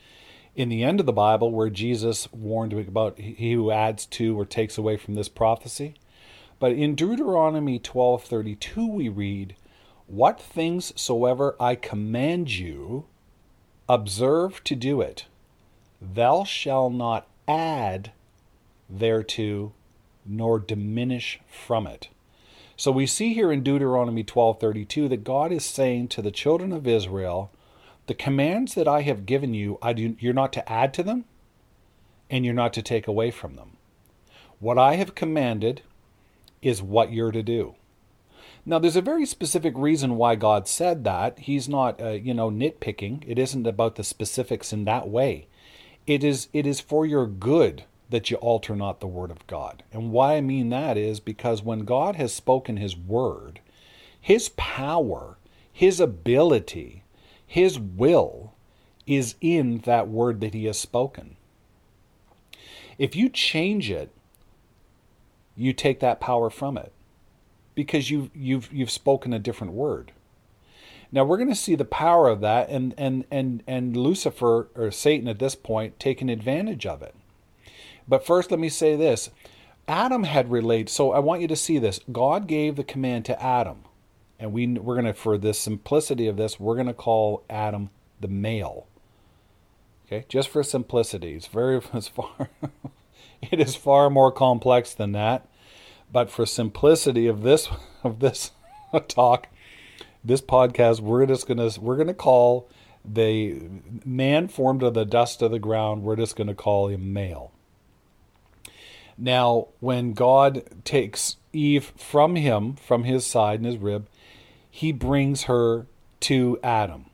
in 0.55 0.69
the 0.69 0.83
end 0.83 0.99
of 0.99 1.05
the 1.05 1.13
Bible 1.13 1.51
where 1.51 1.69
Jesus 1.69 2.31
warned 2.31 2.73
about 2.73 3.17
he 3.17 3.53
who 3.53 3.71
adds 3.71 4.05
to 4.07 4.39
or 4.39 4.45
takes 4.45 4.77
away 4.77 4.97
from 4.97 5.15
this 5.15 5.29
prophecy. 5.29 5.95
But 6.59 6.73
in 6.73 6.95
Deuteronomy 6.95 7.79
12:32 7.79 8.87
we 8.87 9.09
read, 9.09 9.55
what 10.07 10.39
things 10.39 10.93
soever 10.99 11.55
I 11.59 11.75
command 11.75 12.51
you, 12.51 13.05
observe 13.89 14.63
to 14.65 14.75
do 14.75 15.01
it. 15.01 15.25
Thou 16.01 16.43
shalt 16.43 16.93
not 16.93 17.27
add 17.47 18.11
thereto, 18.89 19.73
nor 20.25 20.59
diminish 20.59 21.39
from 21.47 21.87
it. 21.87 22.09
So 22.75 22.91
we 22.91 23.05
see 23.05 23.33
here 23.33 23.51
in 23.51 23.63
Deuteronomy 23.63 24.23
12:32 24.23 25.07
that 25.09 25.23
God 25.23 25.51
is 25.51 25.63
saying 25.63 26.07
to 26.09 26.21
the 26.21 26.31
children 26.31 26.71
of 26.71 26.87
Israel, 26.87 27.51
the 28.07 28.13
commands 28.13 28.73
that 28.75 28.87
I 28.87 29.01
have 29.01 29.25
given 29.25 29.53
you, 29.53 29.77
I 29.81 29.93
do, 29.93 30.15
you're 30.19 30.33
not 30.33 30.51
to 30.53 30.71
add 30.71 30.93
to 30.95 31.03
them, 31.03 31.25
and 32.29 32.43
you're 32.43 32.53
not 32.53 32.73
to 32.73 32.81
take 32.81 33.07
away 33.07 33.31
from 33.31 33.55
them. 33.55 33.77
What 34.59 34.77
I 34.77 34.95
have 34.95 35.15
commanded 35.15 35.81
is 36.61 36.81
what 36.81 37.13
you're 37.13 37.31
to 37.31 37.43
do. 37.43 37.75
Now, 38.65 38.79
there's 38.79 38.95
a 38.95 39.01
very 39.01 39.25
specific 39.25 39.73
reason 39.75 40.15
why 40.15 40.35
God 40.35 40.67
said 40.67 41.03
that. 41.03 41.39
He's 41.39 41.67
not, 41.67 42.01
uh, 42.01 42.11
you 42.11 42.33
know, 42.33 42.49
nitpicking. 42.49 43.23
It 43.27 43.37
isn't 43.37 43.67
about 43.67 43.95
the 43.95 44.03
specifics 44.03 44.71
in 44.71 44.85
that 44.85 45.09
way. 45.09 45.47
It 46.07 46.23
is, 46.23 46.47
it 46.53 46.65
is 46.65 46.79
for 46.79 47.05
your 47.05 47.27
good 47.27 47.83
that 48.09 48.29
you 48.29 48.37
alter 48.37 48.75
not 48.75 48.99
the 48.99 49.07
word 49.07 49.31
of 49.31 49.45
God. 49.47 49.83
And 49.91 50.11
why 50.11 50.35
I 50.35 50.41
mean 50.41 50.69
that 50.69 50.97
is 50.97 51.19
because 51.19 51.63
when 51.63 51.79
God 51.79 52.15
has 52.15 52.33
spoken 52.33 52.77
his 52.77 52.95
word, 52.95 53.59
his 54.19 54.49
power, 54.49 55.37
his 55.71 55.99
ability, 55.99 57.03
his 57.45 57.79
will 57.79 58.53
is 59.05 59.35
in 59.41 59.79
that 59.79 60.07
word 60.07 60.41
that 60.41 60.53
he 60.53 60.65
has 60.65 60.79
spoken. 60.79 61.35
If 62.97 63.15
you 63.15 63.29
change 63.29 63.89
it, 63.89 64.11
you 65.55 65.73
take 65.73 65.99
that 65.99 66.19
power 66.19 66.49
from 66.49 66.77
it 66.77 66.91
because 67.75 68.09
you've 68.09 68.29
you've 68.35 68.71
you've 68.71 68.91
spoken 68.91 69.33
a 69.33 69.39
different 69.39 69.73
word. 69.73 70.11
Now 71.11 71.23
we're 71.23 71.37
going 71.37 71.49
to 71.49 71.55
see 71.55 71.75
the 71.75 71.85
power 71.85 72.27
of 72.27 72.41
that 72.41 72.69
and 72.69 72.93
and 72.97 73.25
and 73.29 73.63
and 73.67 73.95
Lucifer 73.95 74.69
or 74.75 74.91
Satan 74.91 75.27
at 75.27 75.39
this 75.39 75.55
point 75.55 75.99
taking 75.99 76.29
advantage 76.29 76.85
of 76.85 77.01
it. 77.01 77.15
But 78.07 78.25
first 78.25 78.51
let 78.51 78.59
me 78.59 78.69
say 78.69 78.95
this. 78.95 79.29
Adam 79.87 80.23
had 80.23 80.51
relayed 80.51 80.89
so 80.89 81.11
I 81.11 81.19
want 81.19 81.41
you 81.41 81.47
to 81.47 81.55
see 81.55 81.77
this. 81.77 81.99
God 82.11 82.47
gave 82.47 82.75
the 82.75 82.83
command 82.83 83.25
to 83.25 83.43
Adam. 83.43 83.83
And 84.39 84.53
we 84.53 84.67
we're 84.67 84.95
going 84.95 85.05
to 85.05 85.13
for 85.13 85.37
the 85.37 85.53
simplicity 85.53 86.27
of 86.27 86.37
this, 86.37 86.59
we're 86.59 86.75
going 86.75 86.87
to 86.87 86.93
call 86.93 87.43
Adam 87.49 87.89
the 88.19 88.27
male. 88.27 88.87
Okay? 90.05 90.25
Just 90.27 90.49
for 90.49 90.63
simplicity. 90.63 91.33
It's 91.33 91.47
very 91.47 91.81
it's 91.93 92.07
far 92.07 92.49
it 93.41 93.59
is 93.59 93.75
far 93.75 94.09
more 94.09 94.31
complex 94.31 94.93
than 94.93 95.11
that. 95.13 95.47
But 96.11 96.29
for 96.29 96.45
simplicity 96.45 97.27
of 97.27 97.41
this 97.41 97.67
of 98.03 98.19
this 98.19 98.51
talk, 99.07 99.47
this 100.23 100.41
podcast, 100.41 100.99
we're 101.01 101.25
just 101.25 101.47
gonna 101.47 101.69
we're 101.79 101.97
gonna 101.97 102.13
call 102.13 102.69
the 103.05 103.61
man 104.05 104.47
formed 104.47 104.83
of 104.83 104.93
the 104.93 105.05
dust 105.05 105.41
of 105.41 105.51
the 105.51 105.59
ground. 105.59 106.03
We're 106.03 106.15
just 106.15 106.35
gonna 106.35 106.55
call 106.55 106.87
him 106.87 107.11
male. 107.11 107.51
Now, 109.17 109.67
when 109.79 110.13
God 110.13 110.63
takes 110.83 111.37
Eve 111.51 111.93
from 111.95 112.35
him, 112.35 112.75
from 112.75 113.03
his 113.03 113.25
side 113.25 113.59
and 113.59 113.65
his 113.65 113.77
rib, 113.77 114.07
he 114.69 114.91
brings 114.91 115.43
her 115.43 115.85
to 116.21 116.59
Adam. 116.63 117.05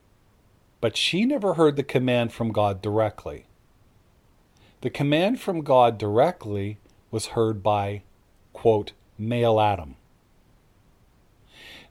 But 0.80 0.96
she 0.96 1.26
never 1.26 1.54
heard 1.54 1.76
the 1.76 1.82
command 1.82 2.32
from 2.32 2.52
God 2.52 2.80
directly. 2.80 3.46
The 4.80 4.90
command 4.90 5.40
from 5.40 5.60
God 5.60 5.98
directly 5.98 6.78
was 7.10 7.26
heard 7.26 7.62
by 7.62 8.02
quote, 8.52 8.92
male 9.18 9.60
Adam. 9.60 9.96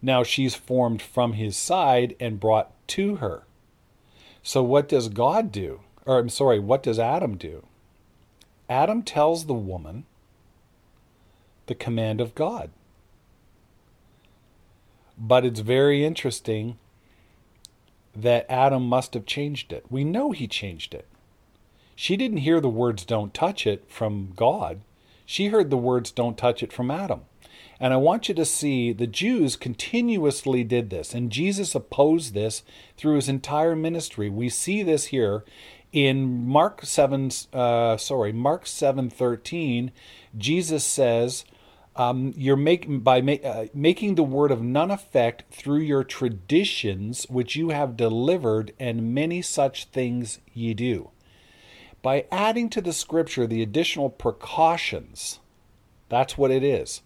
Now 0.01 0.23
she's 0.23 0.55
formed 0.55 1.01
from 1.01 1.33
his 1.33 1.57
side 1.57 2.15
and 2.19 2.39
brought 2.39 2.71
to 2.89 3.17
her. 3.17 3.43
So 4.41 4.63
what 4.63 4.87
does 4.87 5.09
God 5.09 5.51
do? 5.51 5.81
Or 6.05 6.17
I'm 6.17 6.29
sorry, 6.29 6.59
what 6.59 6.81
does 6.81 6.97
Adam 6.97 7.37
do? 7.37 7.65
Adam 8.69 9.01
tells 9.01 9.45
the 9.45 9.53
woman 9.53 10.05
the 11.65 11.75
command 11.75 12.21
of 12.21 12.35
God. 12.35 12.69
But 15.17 15.43
it's 15.43 15.59
very 15.59 16.05
interesting 16.05 16.77
that 18.15 18.45
Adam 18.49 18.87
must 18.87 19.13
have 19.13 19.25
changed 19.25 19.73
it. 19.73 19.85
We 19.89 20.03
know 20.03 20.31
he 20.31 20.47
changed 20.47 20.93
it. 20.93 21.05
She 21.95 22.15
didn't 22.15 22.37
hear 22.37 22.61
the 22.61 22.69
words 22.69 23.03
don't 23.03 23.33
touch 23.33 23.67
it 23.67 23.83
from 23.89 24.31
God. 24.35 24.79
She 25.25 25.49
heard 25.49 25.69
the 25.69 25.77
words, 25.77 26.09
Don't 26.09 26.39
touch 26.39 26.63
it 26.63 26.73
from 26.73 26.89
Adam. 26.89 27.21
And 27.79 27.93
I 27.93 27.97
want 27.97 28.29
you 28.29 28.33
to 28.33 28.45
see 28.45 28.91
the 28.91 29.05
Jews 29.05 29.55
continuously 29.55 30.63
did 30.63 30.89
this, 30.89 31.13
and 31.13 31.31
Jesus 31.31 31.75
opposed 31.75 32.33
this 32.33 32.63
through 32.97 33.15
his 33.17 33.29
entire 33.29 33.75
ministry. 33.75 34.27
We 34.27 34.49
see 34.49 34.81
this 34.81 35.05
here 35.05 35.45
in 35.91 36.47
Mark 36.47 36.85
7, 36.85 37.31
uh, 37.53 37.97
sorry, 37.97 38.31
Mark 38.31 38.65
7 38.67 39.09
13. 39.09 39.91
Jesus 40.37 40.83
says, 40.83 41.45
um, 41.95 42.33
you're 42.37 42.55
making 42.55 42.99
by 43.01 43.19
uh, 43.19 43.65
making 43.73 44.15
the 44.15 44.23
word 44.23 44.51
of 44.51 44.61
none 44.61 44.91
effect 44.91 45.43
through 45.51 45.79
your 45.79 46.03
traditions 46.03 47.25
which 47.29 47.55
you 47.55 47.69
have 47.69 47.97
delivered, 47.97 48.71
and 48.79 49.13
many 49.13 49.41
such 49.41 49.85
things 49.85 50.39
ye 50.53 50.73
do 50.73 51.09
by 52.01 52.25
adding 52.31 52.69
to 52.69 52.81
the 52.81 52.93
scripture 52.93 53.45
the 53.45 53.61
additional 53.61 54.09
precautions. 54.09 55.39
That's 56.07 56.37
what 56.37 56.51
it 56.51 56.63
is. 56.63 57.01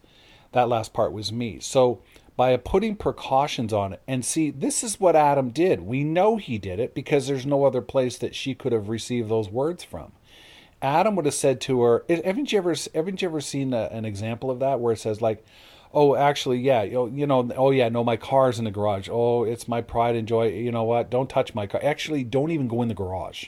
That 0.51 0.69
last 0.69 0.93
part 0.93 1.11
was 1.11 1.31
me. 1.31 1.59
So, 1.59 2.01
by 2.35 2.55
putting 2.57 2.95
precautions 2.95 3.71
on 3.73 3.93
it, 3.93 4.01
and 4.07 4.25
see, 4.25 4.49
this 4.49 4.83
is 4.83 4.99
what 4.99 5.15
Adam 5.15 5.49
did. 5.49 5.81
We 5.81 6.03
know 6.03 6.37
he 6.37 6.57
did 6.57 6.79
it 6.79 6.95
because 6.95 7.27
there's 7.27 7.45
no 7.45 7.65
other 7.65 7.81
place 7.81 8.17
that 8.17 8.35
she 8.35 8.55
could 8.55 8.71
have 8.71 8.89
received 8.89 9.29
those 9.29 9.49
words 9.49 9.83
from. 9.83 10.13
Adam 10.81 11.15
would 11.15 11.25
have 11.25 11.33
said 11.33 11.61
to 11.61 11.81
her, 11.81 12.05
"Haven't 12.09 12.51
you 12.51 12.57
ever, 12.57 12.75
haven't 12.93 13.21
you 13.21 13.27
ever 13.27 13.39
seen 13.39 13.73
a, 13.73 13.83
an 13.91 14.03
example 14.03 14.51
of 14.51 14.59
that 14.59 14.79
where 14.79 14.93
it 14.93 14.99
says 14.99 15.21
like, 15.21 15.45
oh, 15.93 16.15
actually, 16.15 16.59
yeah, 16.59 16.83
you 16.83 17.09
you 17.13 17.27
know, 17.27 17.49
oh 17.55 17.71
yeah, 17.71 17.89
no, 17.89 18.03
my 18.03 18.17
car's 18.17 18.59
in 18.59 18.65
the 18.65 18.71
garage. 18.71 19.07
Oh, 19.11 19.43
it's 19.43 19.67
my 19.67 19.81
pride 19.81 20.15
and 20.15 20.27
joy. 20.27 20.47
You 20.47 20.71
know 20.71 20.83
what? 20.83 21.09
Don't 21.09 21.29
touch 21.29 21.53
my 21.53 21.67
car. 21.67 21.81
Actually, 21.83 22.23
don't 22.23 22.51
even 22.51 22.67
go 22.67 22.81
in 22.81 22.87
the 22.87 22.93
garage. 22.93 23.47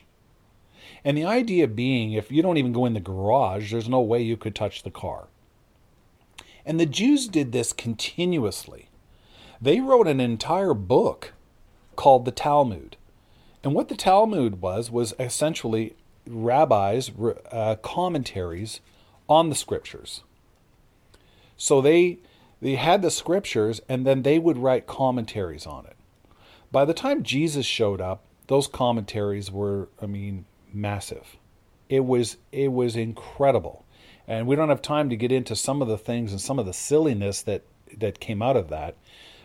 And 1.03 1.17
the 1.17 1.25
idea 1.25 1.67
being, 1.67 2.13
if 2.13 2.31
you 2.31 2.41
don't 2.41 2.57
even 2.57 2.73
go 2.73 2.85
in 2.85 2.93
the 2.93 2.99
garage, 2.99 3.71
there's 3.71 3.89
no 3.89 4.01
way 4.01 4.21
you 4.21 4.37
could 4.37 4.55
touch 4.55 4.83
the 4.83 4.91
car. 4.91 5.27
And 6.65 6.79
the 6.79 6.85
Jews 6.85 7.27
did 7.27 7.51
this 7.51 7.73
continuously. 7.73 8.89
They 9.61 9.79
wrote 9.79 10.07
an 10.07 10.19
entire 10.19 10.73
book 10.73 11.33
called 11.95 12.25
the 12.25 12.31
Talmud. 12.31 12.97
And 13.63 13.73
what 13.73 13.87
the 13.87 13.95
Talmud 13.95 14.61
was, 14.61 14.91
was 14.91 15.13
essentially 15.19 15.95
rabbis' 16.27 17.11
uh, 17.51 17.75
commentaries 17.81 18.81
on 19.29 19.49
the 19.49 19.55
scriptures. 19.55 20.23
So 21.57 21.81
they 21.81 22.19
they 22.61 22.75
had 22.75 23.01
the 23.01 23.11
scriptures 23.11 23.81
and 23.87 24.05
then 24.05 24.23
they 24.23 24.39
would 24.39 24.57
write 24.57 24.87
commentaries 24.87 25.65
on 25.65 25.85
it. 25.85 25.95
By 26.71 26.85
the 26.85 26.93
time 26.93 27.23
Jesus 27.23 27.65
showed 27.65 28.01
up, 28.01 28.23
those 28.47 28.67
commentaries 28.67 29.51
were, 29.51 29.89
I 30.01 30.05
mean, 30.05 30.45
massive. 30.73 31.37
It 31.89 32.05
was 32.05 32.37
it 32.51 32.71
was 32.71 32.95
incredible. 32.95 33.84
And 34.27 34.47
we 34.47 34.55
don't 34.55 34.69
have 34.69 34.81
time 34.81 35.09
to 35.09 35.15
get 35.15 35.31
into 35.31 35.55
some 35.55 35.81
of 35.81 35.87
the 35.87 35.97
things 35.97 36.31
and 36.31 36.41
some 36.41 36.59
of 36.59 36.65
the 36.65 36.73
silliness 36.73 37.41
that 37.43 37.63
that 37.97 38.19
came 38.19 38.41
out 38.41 38.57
of 38.57 38.69
that. 38.69 38.95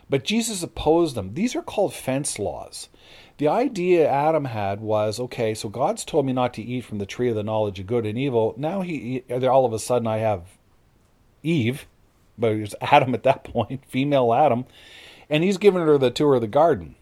But 0.09 0.25
Jesus 0.25 0.61
opposed 0.61 1.15
them. 1.15 1.35
These 1.35 1.55
are 1.55 1.61
called 1.61 1.93
fence 1.93 2.37
laws. 2.37 2.89
The 3.37 3.47
idea 3.47 4.09
Adam 4.09 4.45
had 4.45 4.81
was 4.81 5.19
okay, 5.19 5.53
so 5.53 5.69
God's 5.69 6.03
told 6.03 6.25
me 6.25 6.33
not 6.33 6.53
to 6.55 6.61
eat 6.61 6.81
from 6.81 6.97
the 6.97 7.05
tree 7.05 7.29
of 7.29 7.35
the 7.35 7.43
knowledge 7.43 7.79
of 7.79 7.87
good 7.87 8.05
and 8.05 8.17
evil. 8.17 8.53
Now 8.57 8.81
he, 8.81 9.23
all 9.31 9.65
of 9.65 9.73
a 9.73 9.79
sudden, 9.79 10.07
I 10.07 10.17
have 10.17 10.43
Eve, 11.43 11.87
but 12.37 12.51
it 12.51 12.61
was 12.61 12.75
Adam 12.81 13.13
at 13.13 13.23
that 13.23 13.43
point, 13.45 13.85
female 13.87 14.33
Adam, 14.33 14.65
and 15.29 15.43
he's 15.43 15.57
giving 15.57 15.81
her 15.81 15.97
the 15.97 16.11
tour 16.11 16.35
of 16.35 16.41
the 16.41 16.47
garden, 16.47 16.95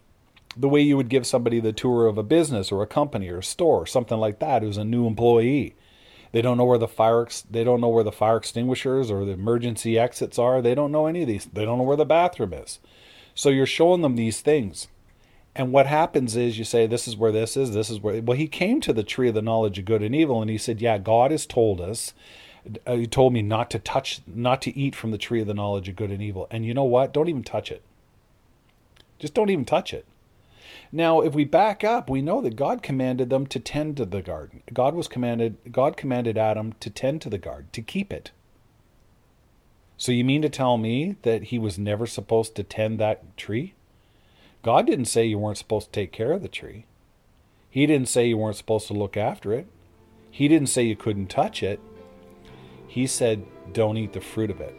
the 0.56 0.68
way 0.68 0.80
you 0.80 0.96
would 0.96 1.08
give 1.08 1.26
somebody 1.26 1.58
the 1.60 1.72
tour 1.72 2.06
of 2.06 2.16
a 2.16 2.22
business 2.22 2.70
or 2.70 2.82
a 2.82 2.86
company 2.86 3.28
or 3.28 3.38
a 3.38 3.42
store, 3.42 3.82
or 3.82 3.86
something 3.86 4.18
like 4.18 4.38
that, 4.38 4.62
who's 4.62 4.78
a 4.78 4.84
new 4.84 5.06
employee. 5.06 5.74
They 6.32 6.42
don't 6.42 6.56
know 6.56 6.64
where 6.64 6.78
the 6.78 6.88
fire 6.88 7.26
they 7.50 7.64
don't 7.64 7.80
know 7.80 7.88
where 7.88 8.04
the 8.04 8.12
fire 8.12 8.36
extinguishers 8.36 9.10
or 9.10 9.24
the 9.24 9.32
emergency 9.32 9.98
exits 9.98 10.38
are. 10.38 10.62
They 10.62 10.74
don't 10.74 10.92
know 10.92 11.06
any 11.06 11.22
of 11.22 11.28
these. 11.28 11.46
They 11.46 11.64
don't 11.64 11.78
know 11.78 11.84
where 11.84 11.96
the 11.96 12.04
bathroom 12.04 12.52
is. 12.52 12.78
So 13.34 13.48
you're 13.48 13.66
showing 13.66 14.02
them 14.02 14.16
these 14.16 14.40
things. 14.40 14.88
And 15.56 15.72
what 15.72 15.86
happens 15.86 16.36
is 16.36 16.58
you 16.58 16.64
say, 16.64 16.86
This 16.86 17.08
is 17.08 17.16
where 17.16 17.32
this 17.32 17.56
is, 17.56 17.72
this 17.72 17.90
is 17.90 18.00
where. 18.00 18.22
Well, 18.22 18.36
he 18.36 18.46
came 18.46 18.80
to 18.82 18.92
the 18.92 19.02
tree 19.02 19.28
of 19.28 19.34
the 19.34 19.42
knowledge 19.42 19.78
of 19.78 19.84
good 19.84 20.02
and 20.02 20.14
evil, 20.14 20.40
and 20.40 20.50
he 20.50 20.58
said, 20.58 20.80
Yeah, 20.80 20.98
God 20.98 21.32
has 21.32 21.46
told 21.46 21.80
us 21.80 22.14
uh, 22.86 22.94
he 22.94 23.06
told 23.06 23.32
me 23.32 23.42
not 23.42 23.70
to 23.70 23.78
touch, 23.78 24.20
not 24.26 24.62
to 24.62 24.76
eat 24.76 24.94
from 24.94 25.10
the 25.10 25.18
tree 25.18 25.40
of 25.40 25.46
the 25.46 25.54
knowledge 25.54 25.88
of 25.88 25.96
good 25.96 26.10
and 26.10 26.22
evil. 26.22 26.46
And 26.50 26.64
you 26.64 26.74
know 26.74 26.84
what? 26.84 27.12
Don't 27.12 27.28
even 27.28 27.42
touch 27.42 27.70
it. 27.70 27.82
Just 29.18 29.34
don't 29.34 29.50
even 29.50 29.64
touch 29.64 29.92
it. 29.92 30.06
Now, 30.92 31.20
if 31.20 31.34
we 31.34 31.44
back 31.44 31.84
up, 31.84 32.10
we 32.10 32.20
know 32.20 32.40
that 32.40 32.56
God 32.56 32.82
commanded 32.82 33.30
them 33.30 33.46
to 33.46 33.60
tend 33.60 33.96
to 33.96 34.04
the 34.04 34.22
garden. 34.22 34.62
God 34.72 34.94
was 34.94 35.06
commanded 35.06 35.56
God 35.70 35.96
commanded 35.96 36.36
Adam 36.36 36.72
to 36.80 36.90
tend 36.90 37.22
to 37.22 37.30
the 37.30 37.38
garden, 37.38 37.68
to 37.72 37.82
keep 37.82 38.12
it. 38.12 38.32
So 39.96 40.12
you 40.12 40.24
mean 40.24 40.42
to 40.42 40.48
tell 40.48 40.78
me 40.78 41.16
that 41.22 41.44
he 41.44 41.58
was 41.58 41.78
never 41.78 42.06
supposed 42.06 42.56
to 42.56 42.64
tend 42.64 42.98
that 42.98 43.36
tree? 43.36 43.74
God 44.62 44.86
didn't 44.86 45.04
say 45.04 45.26
you 45.26 45.38
weren't 45.38 45.58
supposed 45.58 45.86
to 45.86 45.92
take 45.92 46.10
care 46.10 46.32
of 46.32 46.42
the 46.42 46.48
tree. 46.48 46.86
He 47.70 47.86
didn't 47.86 48.08
say 48.08 48.26
you 48.26 48.36
weren't 48.36 48.56
supposed 48.56 48.88
to 48.88 48.94
look 48.94 49.16
after 49.16 49.52
it. 49.52 49.66
He 50.30 50.48
didn't 50.48 50.68
say 50.68 50.82
you 50.82 50.96
couldn't 50.96 51.28
touch 51.28 51.62
it. 51.62 51.80
He 52.88 53.06
said, 53.06 53.44
don't 53.72 53.96
eat 53.96 54.12
the 54.12 54.20
fruit 54.20 54.50
of 54.50 54.60
it. 54.60 54.74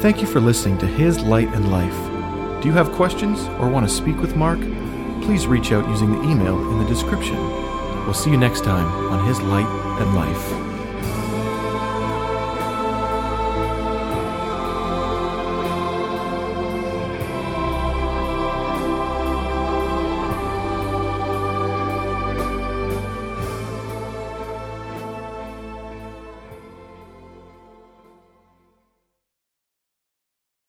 Thank 0.00 0.20
you 0.20 0.28
for 0.28 0.40
listening 0.40 0.78
to 0.78 0.86
His 0.86 1.18
Light 1.18 1.48
and 1.48 1.72
Life. 1.72 2.62
Do 2.62 2.68
you 2.68 2.74
have 2.74 2.92
questions 2.92 3.40
or 3.58 3.68
want 3.68 3.88
to 3.88 3.92
speak 3.92 4.18
with 4.18 4.36
Mark? 4.36 4.60
Please 5.22 5.48
reach 5.48 5.72
out 5.72 5.88
using 5.88 6.12
the 6.12 6.22
email 6.22 6.56
in 6.70 6.78
the 6.78 6.84
description. 6.84 7.36
We'll 8.04 8.14
see 8.14 8.30
you 8.30 8.36
next 8.36 8.62
time 8.62 8.86
on 9.10 9.26
His 9.26 9.40
Light 9.40 9.66
and 10.00 10.14
Life. 10.14 10.67